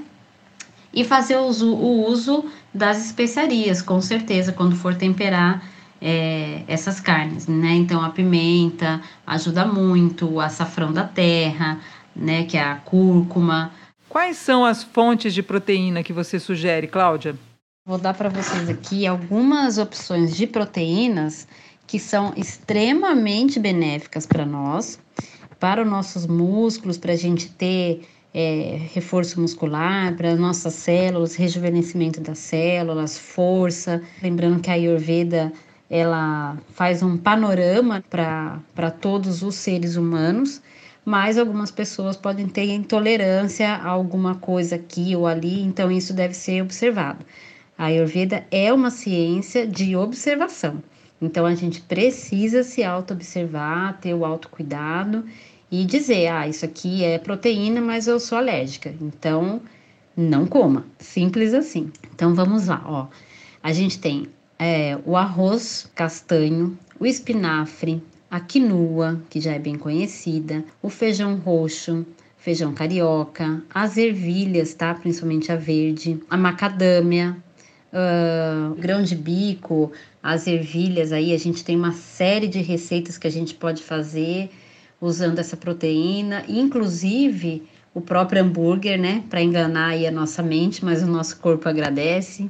E 0.93 1.03
fazer 1.03 1.35
o 1.35 1.45
uso, 1.45 1.73
o 1.73 2.07
uso 2.07 2.45
das 2.73 3.05
especiarias, 3.05 3.81
com 3.81 3.99
certeza, 3.99 4.53
quando 4.53 4.75
for 4.75 4.95
temperar 4.95 5.61
é, 6.01 6.63
essas 6.67 6.99
carnes, 6.99 7.47
né? 7.47 7.71
Então 7.71 8.01
a 8.01 8.09
pimenta 8.09 9.01
ajuda 9.25 9.65
muito, 9.65 10.29
o 10.29 10.39
açafrão 10.39 10.91
da 10.91 11.03
terra, 11.03 11.79
né? 12.15 12.43
Que 12.43 12.57
é 12.57 12.63
a 12.63 12.75
cúrcuma. 12.75 13.71
Quais 14.09 14.37
são 14.37 14.65
as 14.65 14.83
fontes 14.83 15.33
de 15.33 15.43
proteína 15.43 16.03
que 16.03 16.13
você 16.13 16.39
sugere, 16.39 16.87
Cláudia? 16.87 17.35
Vou 17.85 17.97
dar 17.97 18.13
para 18.13 18.29
vocês 18.29 18.69
aqui 18.69 19.07
algumas 19.07 19.77
opções 19.77 20.35
de 20.35 20.45
proteínas 20.45 21.47
que 21.85 21.99
são 21.99 22.33
extremamente 22.35 23.59
benéficas 23.59 24.25
para 24.25 24.45
nós 24.45 24.99
para 25.59 25.81
os 25.83 25.89
nossos 25.89 26.25
músculos, 26.27 26.97
para 26.97 27.13
a 27.13 27.15
gente 27.15 27.49
ter 27.49 28.01
é, 28.33 28.79
reforço 28.93 29.39
muscular, 29.39 30.15
para 30.15 30.35
nossas 30.35 30.73
células, 30.73 31.35
rejuvenescimento 31.35 32.21
das 32.21 32.39
células, 32.39 33.17
força. 33.17 34.01
Lembrando 34.21 34.61
que 34.61 34.69
a 34.69 34.73
Ayurveda 34.73 35.51
ela 35.89 36.57
faz 36.73 37.01
um 37.01 37.17
panorama 37.17 38.03
para 38.09 38.91
todos 38.91 39.41
os 39.41 39.55
seres 39.55 39.95
humanos, 39.95 40.61
mas 41.05 41.37
algumas 41.37 41.71
pessoas 41.71 42.17
podem 42.17 42.47
ter 42.47 42.65
intolerância 42.73 43.69
a 43.69 43.89
alguma 43.89 44.35
coisa 44.35 44.75
aqui 44.75 45.15
ou 45.15 45.25
ali, 45.25 45.61
então 45.61 45.89
isso 45.89 46.13
deve 46.13 46.33
ser 46.33 46.61
observado. 46.61 47.25
A 47.77 47.85
Ayurveda 47.85 48.45
é 48.51 48.73
uma 48.73 48.89
ciência 48.89 49.65
de 49.65 49.95
observação. 49.95 50.83
Então 51.21 51.45
a 51.45 51.55
gente 51.55 51.81
precisa 51.81 52.63
se 52.63 52.83
auto-observar, 52.83 53.99
ter 53.99 54.13
o 54.13 54.25
autocuidado 54.25 55.23
e 55.71 55.85
dizer: 55.85 56.27
ah, 56.27 56.47
isso 56.47 56.65
aqui 56.65 57.03
é 57.03 57.17
proteína, 57.17 57.81
mas 57.81 58.07
eu 58.07 58.19
sou 58.19 58.37
alérgica. 58.37 58.93
Então 59.01 59.61
não 60.15 60.45
coma. 60.45 60.85
Simples 60.99 61.53
assim. 61.53 61.91
Então 62.13 62.35
vamos 62.35 62.67
lá, 62.67 62.83
ó. 62.85 63.07
A 63.61 63.73
gente 63.73 63.99
tem 63.99 64.27
é, 64.59 64.97
o 65.05 65.15
arroz 65.15 65.89
castanho, 65.93 66.77
o 66.99 67.05
espinafre, 67.05 68.01
a 68.29 68.39
quinua, 68.39 69.21
que 69.29 69.39
já 69.39 69.53
é 69.53 69.59
bem 69.59 69.77
conhecida, 69.77 70.63
o 70.81 70.89
feijão 70.89 71.35
roxo, 71.35 72.05
feijão 72.37 72.73
carioca, 72.73 73.61
as 73.73 73.97
ervilhas, 73.97 74.73
tá? 74.73 74.93
Principalmente 74.93 75.51
a 75.51 75.55
verde, 75.55 76.19
a 76.29 76.37
macadâmia, 76.37 77.37
uh, 77.93 78.75
grão 78.75 79.03
de 79.03 79.15
bico, 79.15 79.91
as 80.21 80.47
ervilhas 80.47 81.11
aí, 81.11 81.33
a 81.33 81.37
gente 81.37 81.63
tem 81.63 81.75
uma 81.75 81.93
série 81.93 82.47
de 82.47 82.59
receitas 82.59 83.17
que 83.17 83.27
a 83.27 83.31
gente 83.31 83.53
pode 83.53 83.83
fazer 83.83 84.49
usando 84.99 85.39
essa 85.39 85.55
proteína, 85.55 86.43
inclusive 86.47 87.63
o 87.93 88.01
próprio 88.01 88.43
hambúrguer, 88.43 88.99
né, 88.99 89.23
para 89.29 89.41
enganar 89.41 89.89
aí 89.89 90.05
a 90.05 90.11
nossa 90.11 90.43
mente, 90.43 90.83
mas 90.83 91.01
o 91.01 91.07
nosso 91.07 91.37
corpo 91.39 91.67
agradece. 91.67 92.49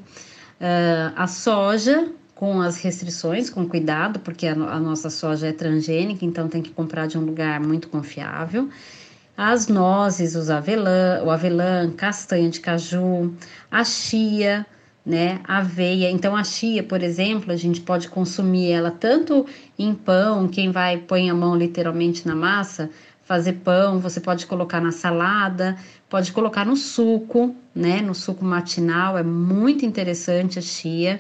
Uh, 0.60 1.14
a 1.16 1.28
soja, 1.28 2.12
com 2.34 2.62
as 2.62 2.80
restrições, 2.82 3.50
com 3.50 3.68
cuidado, 3.68 4.20
porque 4.20 4.48
a, 4.48 4.54
a, 4.54 4.80
nossa 4.80 5.10
soja 5.10 5.48
é 5.48 5.52
transgênica, 5.52 6.26
então 6.26 6.48
tem 6.48 6.62
que 6.62 6.72
comprar 6.72 7.08
de 7.08 7.18
um 7.18 7.22
lugar 7.22 7.60
muito 7.60 7.90
confiável. 7.90 8.70
As 9.36 9.68
nozes, 9.68 10.36
os 10.36 10.50
avelã, 10.50 11.22
o 11.24 11.30
avelã, 11.30 11.92
castanha 11.92 12.50
de 12.50 12.60
caju, 12.60 13.34
a 13.70 13.84
chia, 13.84 14.66
né? 15.06 15.40
Aveia. 15.48 16.10
Então 16.12 16.36
a 16.36 16.44
chia, 16.44 16.84
por 16.84 17.02
exemplo, 17.02 17.52
a 17.52 17.56
gente 17.56 17.82
pode 17.82 18.10
consumir 18.10 18.72
ela 18.72 18.92
tanto 18.92 19.46
em 19.78 19.94
pão, 19.94 20.48
quem 20.48 20.72
vai 20.72 20.98
põe 20.98 21.30
a 21.30 21.34
mão 21.34 21.56
literalmente 21.56 22.28
na 22.28 22.36
massa, 22.36 22.90
fazer 23.24 23.54
pão, 23.64 24.00
você 24.00 24.20
pode 24.20 24.46
colocar 24.46 24.82
na 24.82 24.92
salada, 24.92 25.78
pode 26.10 26.32
colocar 26.32 26.66
no 26.66 26.76
suco, 26.76 27.56
né? 27.74 28.02
No 28.02 28.16
suco 28.16 28.44
matinal, 28.44 29.18
é 29.18 29.24
muito 29.24 29.86
interessante 29.86 30.60
a 30.60 30.62
chia. 30.62 31.20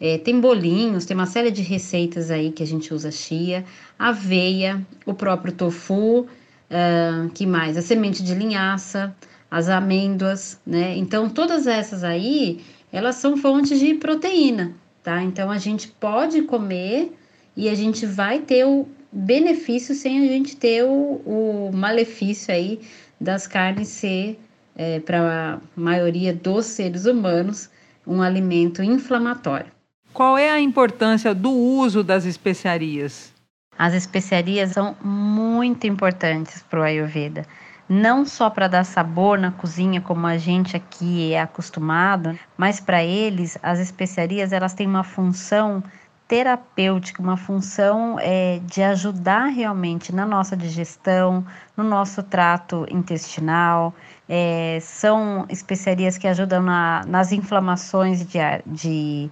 É, 0.00 0.18
tem 0.18 0.40
bolinhos, 0.40 1.06
tem 1.06 1.16
uma 1.16 1.26
série 1.26 1.50
de 1.50 1.62
receitas 1.62 2.30
aí 2.30 2.52
que 2.52 2.62
a 2.62 2.66
gente 2.66 2.92
usa 2.92 3.10
chia, 3.10 3.64
aveia, 3.98 4.84
o 5.06 5.14
próprio 5.14 5.52
tofu, 5.54 6.20
uh, 6.20 7.30
que 7.32 7.46
mais? 7.46 7.78
A 7.78 7.82
semente 7.82 8.22
de 8.22 8.34
linhaça, 8.34 9.16
as 9.50 9.70
amêndoas, 9.70 10.60
né? 10.66 10.94
Então, 10.96 11.30
todas 11.30 11.66
essas 11.66 12.04
aí 12.04 12.60
elas 12.92 13.16
são 13.16 13.36
fontes 13.36 13.78
de 13.78 13.94
proteína, 13.94 14.74
tá? 15.02 15.22
Então 15.22 15.50
a 15.50 15.58
gente 15.58 15.88
pode 15.88 16.42
comer 16.42 17.12
e 17.56 17.68
a 17.68 17.74
gente 17.74 18.06
vai 18.06 18.40
ter 18.40 18.64
o 18.64 18.86
benefício 19.10 19.94
sem 19.94 20.24
a 20.24 20.28
gente 20.28 20.56
ter 20.56 20.84
o, 20.84 21.22
o 21.24 21.70
malefício 21.72 22.52
aí 22.52 22.80
das 23.20 23.46
carnes 23.46 23.88
ser, 23.88 24.38
é, 24.76 25.00
para 25.00 25.54
a 25.54 25.58
maioria 25.74 26.34
dos 26.34 26.66
seres 26.66 27.06
humanos, 27.06 27.70
um 28.06 28.22
alimento 28.22 28.82
inflamatório. 28.82 29.72
Qual 30.12 30.38
é 30.38 30.50
a 30.50 30.60
importância 30.60 31.34
do 31.34 31.50
uso 31.50 32.02
das 32.02 32.24
especiarias? 32.24 33.32
As 33.78 33.92
especiarias 33.92 34.72
são 34.72 34.96
muito 35.02 35.86
importantes 35.86 36.62
para 36.62 36.80
o 36.80 36.82
Ayurveda 36.82 37.46
não 37.88 38.24
só 38.24 38.50
para 38.50 38.68
dar 38.68 38.84
sabor 38.84 39.38
na 39.38 39.52
cozinha 39.52 40.00
como 40.00 40.26
a 40.26 40.36
gente 40.36 40.76
aqui 40.76 41.32
é 41.32 41.40
acostumado, 41.40 42.36
mas 42.56 42.80
para 42.80 43.02
eles 43.04 43.56
as 43.62 43.78
especiarias 43.78 44.52
elas 44.52 44.74
têm 44.74 44.86
uma 44.86 45.04
função 45.04 45.82
terapêutica, 46.28 47.22
uma 47.22 47.36
função 47.36 48.18
é, 48.18 48.60
de 48.64 48.82
ajudar 48.82 49.46
realmente 49.46 50.12
na 50.12 50.26
nossa 50.26 50.56
digestão, 50.56 51.46
no 51.76 51.84
nosso 51.84 52.22
trato 52.22 52.86
intestinal. 52.90 53.94
É, 54.28 54.78
são 54.82 55.46
especiarias 55.48 56.18
que 56.18 56.26
ajudam 56.26 56.62
na, 56.62 57.04
nas 57.06 57.30
inflamações 57.30 58.26
de, 58.26 58.38
de, 58.66 59.30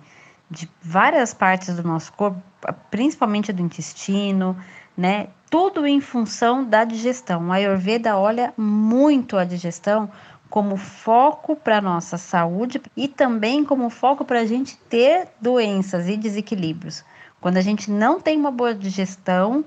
de 0.48 0.70
várias 0.80 1.34
partes 1.34 1.74
do 1.74 1.82
nosso 1.82 2.12
corpo, 2.12 2.40
principalmente 2.90 3.52
do 3.52 3.60
intestino, 3.60 4.56
né? 4.96 5.28
Tudo 5.50 5.86
em 5.86 6.00
função 6.00 6.64
da 6.64 6.84
digestão. 6.84 7.50
A 7.50 7.56
Ayurveda 7.56 8.16
olha 8.16 8.54
muito 8.56 9.36
a 9.36 9.44
digestão 9.44 10.08
como 10.48 10.76
foco 10.76 11.56
para 11.56 11.80
nossa 11.80 12.16
saúde 12.16 12.80
e 12.96 13.08
também 13.08 13.64
como 13.64 13.90
foco 13.90 14.24
para 14.24 14.40
a 14.40 14.46
gente 14.46 14.76
ter 14.88 15.28
doenças 15.40 16.08
e 16.08 16.16
desequilíbrios. 16.16 17.04
Quando 17.40 17.56
a 17.56 17.60
gente 17.60 17.90
não 17.90 18.20
tem 18.20 18.38
uma 18.38 18.50
boa 18.50 18.74
digestão, 18.74 19.64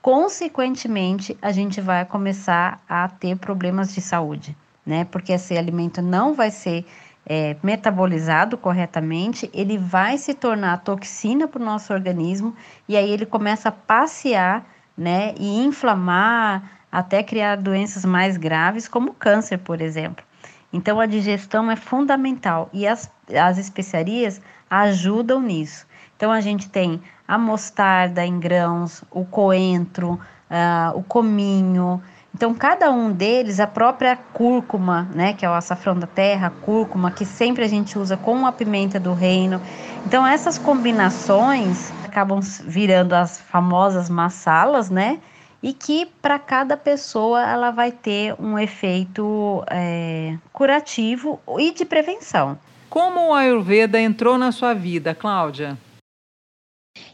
consequentemente 0.00 1.36
a 1.42 1.52
gente 1.52 1.80
vai 1.80 2.04
começar 2.04 2.80
a 2.88 3.08
ter 3.08 3.36
problemas 3.36 3.92
de 3.92 4.00
saúde, 4.00 4.56
né? 4.86 5.04
Porque 5.04 5.32
esse 5.32 5.56
alimento 5.58 6.00
não 6.00 6.34
vai 6.34 6.50
ser 6.50 6.86
é, 7.26 7.56
metabolizado 7.62 8.56
corretamente, 8.56 9.50
ele 9.52 9.76
vai 9.76 10.16
se 10.16 10.32
tornar 10.32 10.78
toxina 10.78 11.46
para 11.46 11.60
o 11.60 11.64
nosso 11.64 11.92
organismo 11.92 12.56
e 12.88 12.96
aí 12.96 13.10
ele 13.10 13.26
começa 13.26 13.68
a 13.68 13.72
passear, 13.72 14.64
né, 14.96 15.32
e 15.38 15.64
inflamar 15.64 16.77
até 16.90 17.22
criar 17.22 17.56
doenças 17.56 18.04
mais 18.04 18.36
graves, 18.36 18.88
como 18.88 19.14
câncer, 19.14 19.58
por 19.58 19.80
exemplo. 19.80 20.24
Então 20.72 21.00
a 21.00 21.06
digestão 21.06 21.70
é 21.70 21.76
fundamental 21.76 22.68
e 22.72 22.86
as, 22.86 23.10
as 23.34 23.58
especiarias 23.58 24.40
ajudam 24.68 25.40
nisso. 25.40 25.86
Então 26.16 26.30
a 26.30 26.40
gente 26.40 26.68
tem 26.68 27.00
a 27.26 27.38
mostarda 27.38 28.24
em 28.24 28.38
grãos, 28.38 29.02
o 29.10 29.24
coentro, 29.24 30.12
uh, 30.50 30.96
o 30.96 31.02
cominho, 31.02 32.02
então, 32.38 32.54
cada 32.54 32.92
um 32.92 33.10
deles, 33.10 33.58
a 33.58 33.66
própria 33.66 34.16
cúrcuma, 34.16 35.08
né, 35.12 35.32
que 35.32 35.44
é 35.44 35.50
o 35.50 35.54
açafrão 35.54 35.98
da 35.98 36.06
terra, 36.06 36.52
cúrcuma, 36.62 37.10
que 37.10 37.24
sempre 37.24 37.64
a 37.64 37.66
gente 37.66 37.98
usa 37.98 38.16
com 38.16 38.46
a 38.46 38.52
pimenta 38.52 39.00
do 39.00 39.12
reino. 39.12 39.60
Então, 40.06 40.24
essas 40.24 40.56
combinações 40.56 41.90
acabam 42.04 42.38
virando 42.64 43.14
as 43.14 43.40
famosas 43.40 44.08
massalas, 44.08 44.88
né? 44.88 45.18
E 45.62 45.72
que 45.72 46.06
para 46.22 46.38
cada 46.38 46.76
pessoa 46.76 47.42
ela 47.42 47.70
vai 47.70 47.90
ter 47.90 48.34
um 48.40 48.58
efeito 48.58 49.64
é, 49.68 50.36
curativo 50.52 51.40
e 51.58 51.72
de 51.72 51.84
prevenção. 51.84 52.58
Como 52.88 53.28
o 53.28 53.34
Ayurveda 53.34 54.00
entrou 54.00 54.38
na 54.38 54.52
sua 54.52 54.72
vida, 54.72 55.14
Cláudia? 55.14 55.76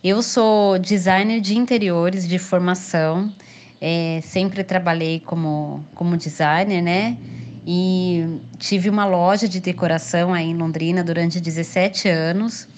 Eu 0.03 0.23
sou 0.23 0.79
designer 0.79 1.41
de 1.41 1.57
interiores 1.57 2.29
de 2.29 2.39
formação. 2.39 3.33
É, 3.81 4.21
sempre 4.23 4.63
trabalhei 4.63 5.21
como, 5.21 5.85
como 5.95 6.17
designer, 6.17 6.83
né? 6.83 7.17
E 7.67 8.41
tive 8.59 8.91
uma 8.91 9.07
loja 9.07 9.49
de 9.49 9.61
decoração 9.61 10.35
aí 10.35 10.51
em 10.51 10.57
Londrina 10.57 11.03
durante 11.03 11.41
17 11.41 12.09
anos. 12.09 12.69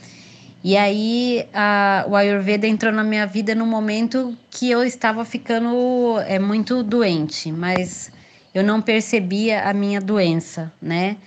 E 0.67 0.77
aí 0.77 1.49
a, 1.55 2.05
o 2.09 2.17
Ayurveda 2.17 2.67
entrou 2.67 2.93
na 2.93 3.05
minha 3.05 3.25
vida 3.25 3.55
no 3.55 3.65
momento 3.65 4.37
que 4.51 4.69
eu 4.69 4.83
estava 4.83 5.25
ficando 5.25 6.19
é, 6.27 6.41
muito 6.41 6.83
doente, 6.83 7.53
mas 7.53 8.11
eu 8.53 8.65
não 8.65 8.83
percebia 8.83 9.63
a 9.63 9.73
minha 9.73 10.01
doença, 10.01 10.73
né? 10.83 11.19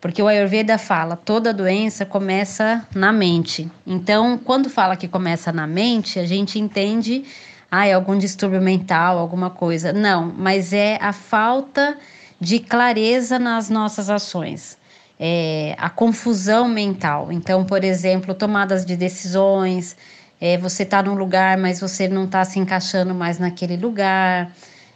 Porque 0.00 0.20
o 0.20 0.26
Ayurveda 0.26 0.78
fala, 0.78 1.14
toda 1.14 1.54
doença 1.54 2.04
começa 2.04 2.84
na 2.92 3.12
mente. 3.12 3.70
Então, 3.86 4.36
quando 4.36 4.68
fala 4.68 4.96
que 4.96 5.06
começa 5.06 5.52
na 5.52 5.64
mente, 5.64 6.18
a 6.18 6.26
gente 6.26 6.58
entende 6.58 7.22
ah, 7.70 7.86
é 7.86 7.92
algum 7.92 8.18
distúrbio 8.18 8.60
mental, 8.60 9.16
alguma 9.16 9.48
coisa. 9.48 9.92
Não, 9.92 10.34
mas 10.36 10.72
é 10.72 10.98
a 11.00 11.12
falta 11.12 11.96
de 12.40 12.58
clareza 12.58 13.38
nas 13.38 13.70
nossas 13.70 14.10
ações. 14.10 14.76
É, 15.24 15.76
a 15.78 15.88
confusão 15.88 16.66
mental. 16.68 17.30
Então, 17.30 17.64
por 17.64 17.84
exemplo, 17.84 18.34
tomadas 18.34 18.84
de 18.84 18.96
decisões, 18.96 19.96
é, 20.40 20.58
você 20.58 20.82
está 20.82 21.00
num 21.00 21.14
lugar, 21.14 21.56
mas 21.56 21.78
você 21.80 22.08
não 22.08 22.24
está 22.24 22.44
se 22.44 22.58
encaixando 22.58 23.14
mais 23.14 23.38
naquele 23.38 23.76
lugar, 23.76 24.52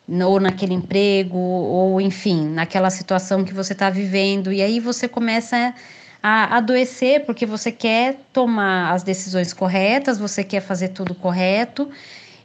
ou 0.09 0.41
naquele 0.41 0.75
emprego, 0.75 1.39
ou 1.39 2.01
enfim, 2.01 2.49
naquela 2.49 2.91
situação 2.91 3.45
que 3.45 3.55
você 3.55 3.73
está 3.73 3.89
vivendo, 3.89 4.53
e 4.53 4.63
aí 4.63 4.81
você 4.81 5.07
começa 5.07 5.73
a 6.21 6.57
adoecer 6.57 7.25
porque 7.25 7.47
você 7.47 7.71
quer 7.71 8.17
tomar 8.33 8.93
as 8.93 9.05
decisões 9.05 9.53
corretas, 9.53 10.19
você 10.19 10.43
quer 10.43 10.61
fazer 10.61 10.89
tudo 10.89 11.15
correto, 11.15 11.89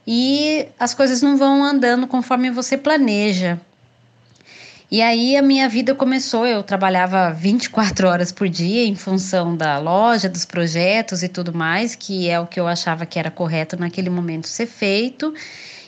e 0.05 0.67
as 0.79 0.93
coisas 0.93 1.23
não 1.23 1.35
vão 1.35 1.63
andando 1.63 2.05
conforme 2.05 2.51
você 2.51 2.77
planeja. 2.77 3.59
E 4.91 5.01
aí 5.01 5.37
a 5.37 5.41
minha 5.41 5.69
vida 5.69 5.95
começou, 5.95 6.45
eu 6.45 6.61
trabalhava 6.61 7.31
24 7.31 8.09
horas 8.09 8.29
por 8.29 8.49
dia 8.49 8.85
em 8.85 8.93
função 8.93 9.55
da 9.55 9.79
loja, 9.79 10.27
dos 10.27 10.43
projetos 10.43 11.23
e 11.23 11.29
tudo 11.29 11.53
mais, 11.53 11.95
que 11.95 12.29
é 12.29 12.37
o 12.37 12.45
que 12.45 12.59
eu 12.59 12.67
achava 12.67 13.05
que 13.05 13.17
era 13.17 13.31
correto 13.31 13.79
naquele 13.79 14.09
momento 14.09 14.49
ser 14.49 14.65
feito. 14.65 15.33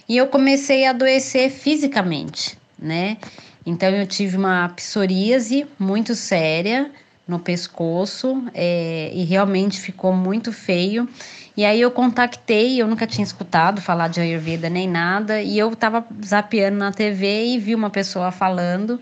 E 0.07 0.15
eu 0.15 0.27
comecei 0.27 0.85
a 0.85 0.91
adoecer 0.91 1.51
fisicamente, 1.51 2.57
né? 2.79 3.17
Então 3.65 3.89
eu 3.89 4.07
tive 4.07 4.37
uma 4.37 4.69
psoríase 4.69 5.67
muito 5.77 6.15
séria 6.15 6.89
no 7.27 7.39
pescoço 7.39 8.41
é, 8.53 9.11
e 9.13 9.25
realmente 9.25 9.81
ficou 9.81 10.13
muito 10.13 10.53
feio. 10.53 11.09
E 11.55 11.63
aí 11.63 11.79
eu 11.81 11.91
contactei, 11.91 12.81
eu 12.81 12.87
nunca 12.87 13.05
tinha 13.05 13.23
escutado 13.23 13.79
falar 13.79 14.07
de 14.07 14.19
Ayurveda 14.19 14.69
nem 14.69 14.87
nada, 14.87 15.41
e 15.41 15.57
eu 15.57 15.71
estava 15.71 16.03
zapeando 16.25 16.79
na 16.79 16.91
TV 16.91 17.45
e 17.45 17.59
vi 17.59 17.75
uma 17.75 17.91
pessoa 17.91 18.31
falando 18.31 18.99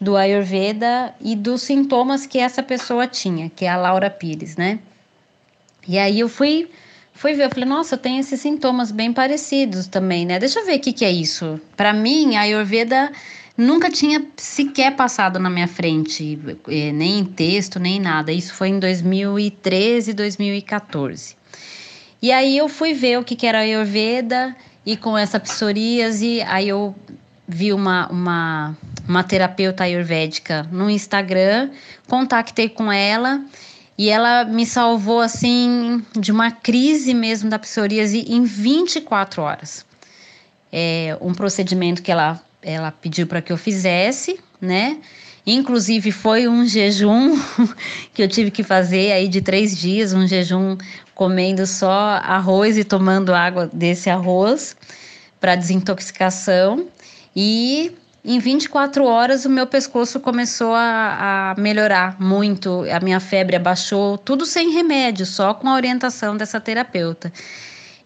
do 0.00 0.16
Ayurveda 0.16 1.12
e 1.20 1.34
dos 1.34 1.62
sintomas 1.62 2.24
que 2.24 2.38
essa 2.38 2.62
pessoa 2.62 3.06
tinha, 3.08 3.50
que 3.50 3.64
é 3.64 3.68
a 3.68 3.76
Laura 3.76 4.08
Pires, 4.08 4.56
né? 4.56 4.78
E 5.88 5.98
aí 5.98 6.20
eu 6.20 6.28
fui 6.28 6.70
fui 7.14 7.34
ver, 7.34 7.46
eu 7.46 7.50
falei, 7.50 7.64
nossa, 7.64 7.96
eu 7.96 7.98
tenho 7.98 8.20
esses 8.20 8.40
sintomas 8.40 8.92
bem 8.92 9.12
parecidos 9.12 9.88
também, 9.88 10.24
né? 10.24 10.38
Deixa 10.38 10.60
eu 10.60 10.66
ver 10.66 10.76
o 10.76 10.80
que, 10.80 10.92
que 10.92 11.04
é 11.04 11.10
isso. 11.10 11.60
Para 11.76 11.92
mim, 11.92 12.36
a 12.36 12.42
Ayurveda 12.42 13.10
nunca 13.56 13.90
tinha 13.90 14.24
sequer 14.36 14.94
passado 14.94 15.40
na 15.40 15.50
minha 15.50 15.66
frente, 15.66 16.38
eh, 16.68 16.92
nem 16.92 17.18
em 17.18 17.24
texto, 17.24 17.80
nem 17.80 17.98
nada. 17.98 18.30
Isso 18.30 18.54
foi 18.54 18.68
em 18.68 18.78
2013, 18.78 20.14
2014. 20.14 21.37
E 22.20 22.32
aí 22.32 22.56
eu 22.58 22.68
fui 22.68 22.92
ver 22.92 23.18
o 23.18 23.24
que, 23.24 23.36
que 23.36 23.46
era 23.46 23.60
Ayurveda 23.60 24.56
e 24.84 24.96
com 24.96 25.16
essa 25.16 25.38
psoríase, 25.38 26.42
aí 26.42 26.68
eu 26.68 26.94
vi 27.46 27.72
uma, 27.72 28.08
uma, 28.08 28.76
uma 29.08 29.24
terapeuta 29.24 29.84
ayurvédica 29.84 30.68
no 30.70 30.90
Instagram, 30.90 31.70
contactei 32.06 32.68
com 32.68 32.92
ela 32.92 33.42
e 33.96 34.10
ela 34.10 34.44
me 34.44 34.66
salvou 34.66 35.20
assim 35.20 36.04
de 36.18 36.30
uma 36.30 36.50
crise 36.50 37.14
mesmo 37.14 37.48
da 37.48 37.58
psoríase 37.58 38.20
em 38.28 38.44
24 38.44 39.42
horas. 39.42 39.86
É 40.70 41.16
um 41.20 41.32
procedimento 41.32 42.02
que 42.02 42.12
ela, 42.12 42.40
ela 42.62 42.92
pediu 42.92 43.26
para 43.26 43.40
que 43.40 43.52
eu 43.52 43.56
fizesse, 43.56 44.38
né? 44.60 44.98
Inclusive 45.50 46.12
foi 46.12 46.46
um 46.46 46.66
jejum 46.66 47.34
que 48.12 48.22
eu 48.22 48.28
tive 48.28 48.50
que 48.50 48.62
fazer 48.62 49.12
aí 49.12 49.28
de 49.28 49.40
três 49.40 49.74
dias, 49.74 50.12
um 50.12 50.26
jejum 50.26 50.76
comendo 51.14 51.66
só 51.66 52.20
arroz 52.22 52.76
e 52.76 52.84
tomando 52.84 53.34
água 53.34 53.66
desse 53.72 54.10
arroz 54.10 54.76
para 55.40 55.56
desintoxicação. 55.56 56.86
E 57.34 57.96
em 58.22 58.38
24 58.38 59.06
horas 59.06 59.46
o 59.46 59.48
meu 59.48 59.66
pescoço 59.66 60.20
começou 60.20 60.74
a, 60.74 61.54
a, 61.56 61.58
melhorar 61.58 62.20
muito, 62.20 62.84
a 62.94 63.00
minha 63.00 63.18
febre 63.18 63.56
abaixou, 63.56 64.18
tudo 64.18 64.44
sem 64.44 64.70
remédio, 64.70 65.24
só 65.24 65.54
com 65.54 65.66
a 65.66 65.74
orientação 65.76 66.36
dessa 66.36 66.60
terapeuta. 66.60 67.32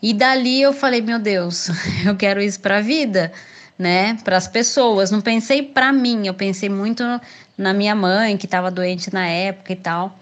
E 0.00 0.14
dali 0.14 0.62
eu 0.62 0.72
falei, 0.72 1.00
meu 1.00 1.18
Deus, 1.18 1.70
eu 2.06 2.14
quero 2.14 2.40
isso 2.40 2.60
para 2.60 2.78
a 2.78 2.80
vida, 2.80 3.32
né? 3.78 4.18
Para 4.24 4.36
as 4.36 4.46
pessoas. 4.46 5.10
Não 5.10 5.20
pensei 5.20 5.62
para 5.62 5.92
mim, 5.92 6.26
eu 6.26 6.34
pensei 6.34 6.68
muito 6.68 7.02
na 7.56 7.72
minha 7.72 7.94
mãe 7.94 8.36
que 8.36 8.46
estava 8.46 8.70
doente 8.70 9.12
na 9.12 9.26
época 9.26 9.72
e 9.72 9.76
tal. 9.76 10.18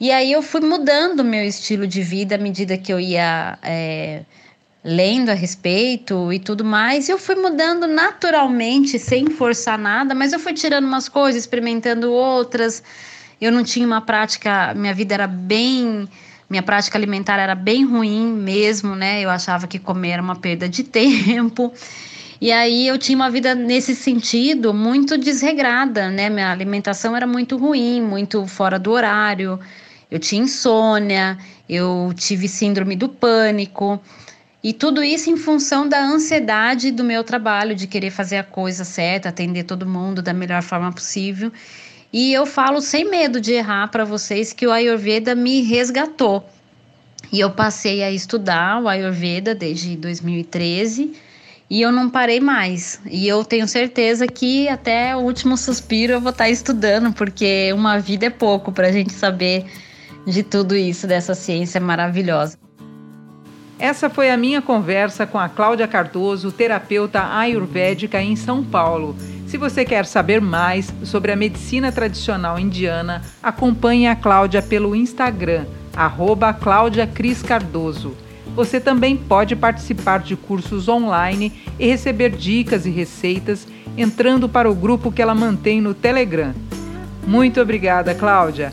E 0.00 0.10
aí 0.10 0.32
eu 0.32 0.42
fui 0.42 0.60
mudando 0.60 1.22
meu 1.22 1.44
estilo 1.44 1.86
de 1.86 2.02
vida 2.02 2.34
à 2.34 2.38
medida 2.38 2.76
que 2.76 2.92
eu 2.92 2.98
ia 2.98 3.56
é, 3.62 4.22
lendo 4.84 5.30
a 5.30 5.34
respeito 5.34 6.32
e 6.32 6.38
tudo 6.38 6.64
mais. 6.64 7.08
E 7.08 7.12
eu 7.12 7.18
fui 7.18 7.36
mudando 7.36 7.86
naturalmente, 7.86 8.98
sem 8.98 9.30
forçar 9.30 9.78
nada, 9.78 10.14
mas 10.14 10.32
eu 10.32 10.40
fui 10.40 10.52
tirando 10.54 10.86
umas 10.86 11.08
coisas, 11.08 11.42
experimentando 11.42 12.12
outras. 12.12 12.82
Eu 13.40 13.52
não 13.52 13.62
tinha 13.62 13.86
uma 13.86 14.00
prática, 14.00 14.74
minha 14.74 14.94
vida 14.94 15.14
era 15.14 15.26
bem. 15.26 16.08
Minha 16.50 16.62
prática 16.62 16.98
alimentar 16.98 17.38
era 17.38 17.54
bem 17.54 17.84
ruim 17.84 18.26
mesmo, 18.26 18.94
né? 18.94 19.22
Eu 19.22 19.30
achava 19.30 19.66
que 19.66 19.78
comer 19.78 20.10
era 20.10 20.22
uma 20.22 20.36
perda 20.36 20.68
de 20.68 20.82
tempo. 20.84 21.72
E 22.42 22.50
aí 22.50 22.88
eu 22.88 22.98
tinha 22.98 23.14
uma 23.14 23.30
vida 23.30 23.54
nesse 23.54 23.94
sentido 23.94 24.74
muito 24.74 25.16
desregrada, 25.16 26.10
né? 26.10 26.28
Minha 26.28 26.50
alimentação 26.50 27.14
era 27.16 27.26
muito 27.26 27.56
ruim, 27.56 28.02
muito 28.02 28.46
fora 28.46 28.78
do 28.78 28.90
horário 28.90 29.60
eu 30.12 30.18
tinha 30.18 30.42
insônia, 30.42 31.38
eu 31.66 32.12
tive 32.14 32.46
síndrome 32.46 32.94
do 32.94 33.08
pânico. 33.08 33.98
E 34.62 34.74
tudo 34.74 35.02
isso 35.02 35.30
em 35.30 35.38
função 35.38 35.88
da 35.88 36.04
ansiedade 36.04 36.90
do 36.90 37.02
meu 37.02 37.24
trabalho, 37.24 37.74
de 37.74 37.86
querer 37.86 38.10
fazer 38.10 38.36
a 38.36 38.44
coisa 38.44 38.84
certa, 38.84 39.30
atender 39.30 39.64
todo 39.64 39.86
mundo 39.86 40.20
da 40.20 40.34
melhor 40.34 40.62
forma 40.62 40.92
possível. 40.92 41.50
E 42.12 42.30
eu 42.30 42.44
falo 42.44 42.82
sem 42.82 43.08
medo 43.08 43.40
de 43.40 43.54
errar 43.54 43.88
para 43.88 44.04
vocês 44.04 44.52
que 44.52 44.66
o 44.66 44.70
Ayurveda 44.70 45.34
me 45.34 45.62
resgatou. 45.62 46.46
E 47.32 47.40
eu 47.40 47.50
passei 47.50 48.02
a 48.02 48.12
estudar 48.12 48.82
o 48.82 48.88
Ayurveda 48.88 49.54
desde 49.54 49.96
2013 49.96 51.14
e 51.72 51.80
eu 51.80 51.90
não 51.90 52.10
parei 52.10 52.38
mais. 52.38 53.00
E 53.10 53.26
eu 53.26 53.42
tenho 53.46 53.66
certeza 53.66 54.26
que 54.26 54.68
até 54.68 55.16
o 55.16 55.20
último 55.20 55.56
suspiro 55.56 56.12
eu 56.12 56.20
vou 56.20 56.28
estar 56.28 56.50
estudando, 56.50 57.14
porque 57.14 57.72
uma 57.72 57.98
vida 57.98 58.26
é 58.26 58.30
pouco 58.30 58.70
para 58.70 58.88
a 58.88 58.92
gente 58.92 59.14
saber 59.14 59.64
de 60.26 60.42
tudo 60.42 60.76
isso, 60.76 61.06
dessa 61.06 61.34
ciência 61.34 61.80
maravilhosa. 61.80 62.58
Essa 63.78 64.10
foi 64.10 64.30
a 64.30 64.36
minha 64.36 64.60
conversa 64.60 65.26
com 65.26 65.38
a 65.38 65.48
Cláudia 65.48 65.88
Cardoso, 65.88 66.52
terapeuta 66.52 67.34
ayurvédica 67.34 68.20
em 68.20 68.36
São 68.36 68.62
Paulo. 68.62 69.16
Se 69.46 69.56
você 69.56 69.82
quer 69.82 70.04
saber 70.04 70.42
mais 70.42 70.92
sobre 71.04 71.32
a 71.32 71.36
medicina 71.36 71.90
tradicional 71.90 72.58
indiana, 72.58 73.22
acompanhe 73.42 74.08
a 74.08 74.14
Cláudia 74.14 74.60
pelo 74.60 74.94
Instagram, 74.94 75.64
arroba 75.96 76.52
Cláudia 76.52 77.06
Cris 77.06 77.42
Cardoso. 77.42 78.14
Você 78.54 78.80
também 78.80 79.16
pode 79.16 79.56
participar 79.56 80.20
de 80.20 80.36
cursos 80.36 80.88
online 80.88 81.52
e 81.78 81.86
receber 81.86 82.30
dicas 82.30 82.86
e 82.86 82.90
receitas 82.90 83.66
entrando 83.96 84.48
para 84.48 84.70
o 84.70 84.74
grupo 84.74 85.12
que 85.12 85.22
ela 85.22 85.34
mantém 85.34 85.80
no 85.80 85.94
Telegram. 85.94 86.54
Muito 87.26 87.60
obrigada, 87.60 88.14
Cláudia 88.14 88.72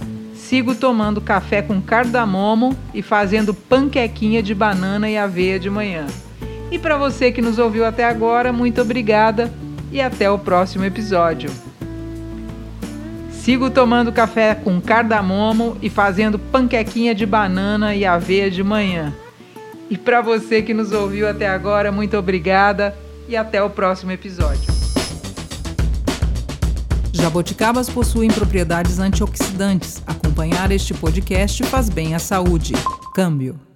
sigo 0.49 0.73
tomando 0.73 1.21
café 1.21 1.61
com 1.61 1.79
cardamomo 1.79 2.75
e 2.91 3.03
fazendo 3.03 3.53
panquequinha 3.53 4.41
de 4.41 4.55
banana 4.55 5.07
e 5.07 5.15
aveia 5.15 5.59
de 5.59 5.69
manhã. 5.69 6.07
E 6.71 6.79
para 6.79 6.97
você 6.97 7.31
que 7.31 7.39
nos 7.39 7.59
ouviu 7.59 7.85
até 7.85 8.03
agora, 8.03 8.51
muito 8.51 8.81
obrigada 8.81 9.53
e 9.91 10.01
até 10.01 10.27
o 10.27 10.39
próximo 10.39 10.83
episódio. 10.83 11.51
Sigo 13.29 13.69
tomando 13.69 14.11
café 14.11 14.55
com 14.55 14.81
cardamomo 14.81 15.77
e 15.83 15.89
fazendo 15.89 16.39
panquequinha 16.39 17.13
de 17.13 17.27
banana 17.27 17.93
e 17.93 18.03
aveia 18.03 18.49
de 18.49 18.63
manhã. 18.63 19.13
E 19.89 19.97
para 19.97 20.21
você 20.21 20.61
que 20.61 20.73
nos 20.73 20.91
ouviu 20.91 21.27
até 21.27 21.47
agora, 21.47 21.91
muito 21.91 22.15
obrigada 22.15 22.95
e 23.27 23.35
até 23.35 23.61
o 23.61 23.69
próximo 23.69 24.11
episódio. 24.11 24.71
Jaboticabas 27.11 27.89
possuem 27.89 28.29
propriedades 28.29 28.99
antioxidantes. 28.99 30.01
Acompanhar 30.05 30.71
este 30.71 30.93
podcast 30.93 31.63
faz 31.63 31.89
bem 31.89 32.15
à 32.15 32.19
saúde. 32.19 32.73
Câmbio. 33.13 33.68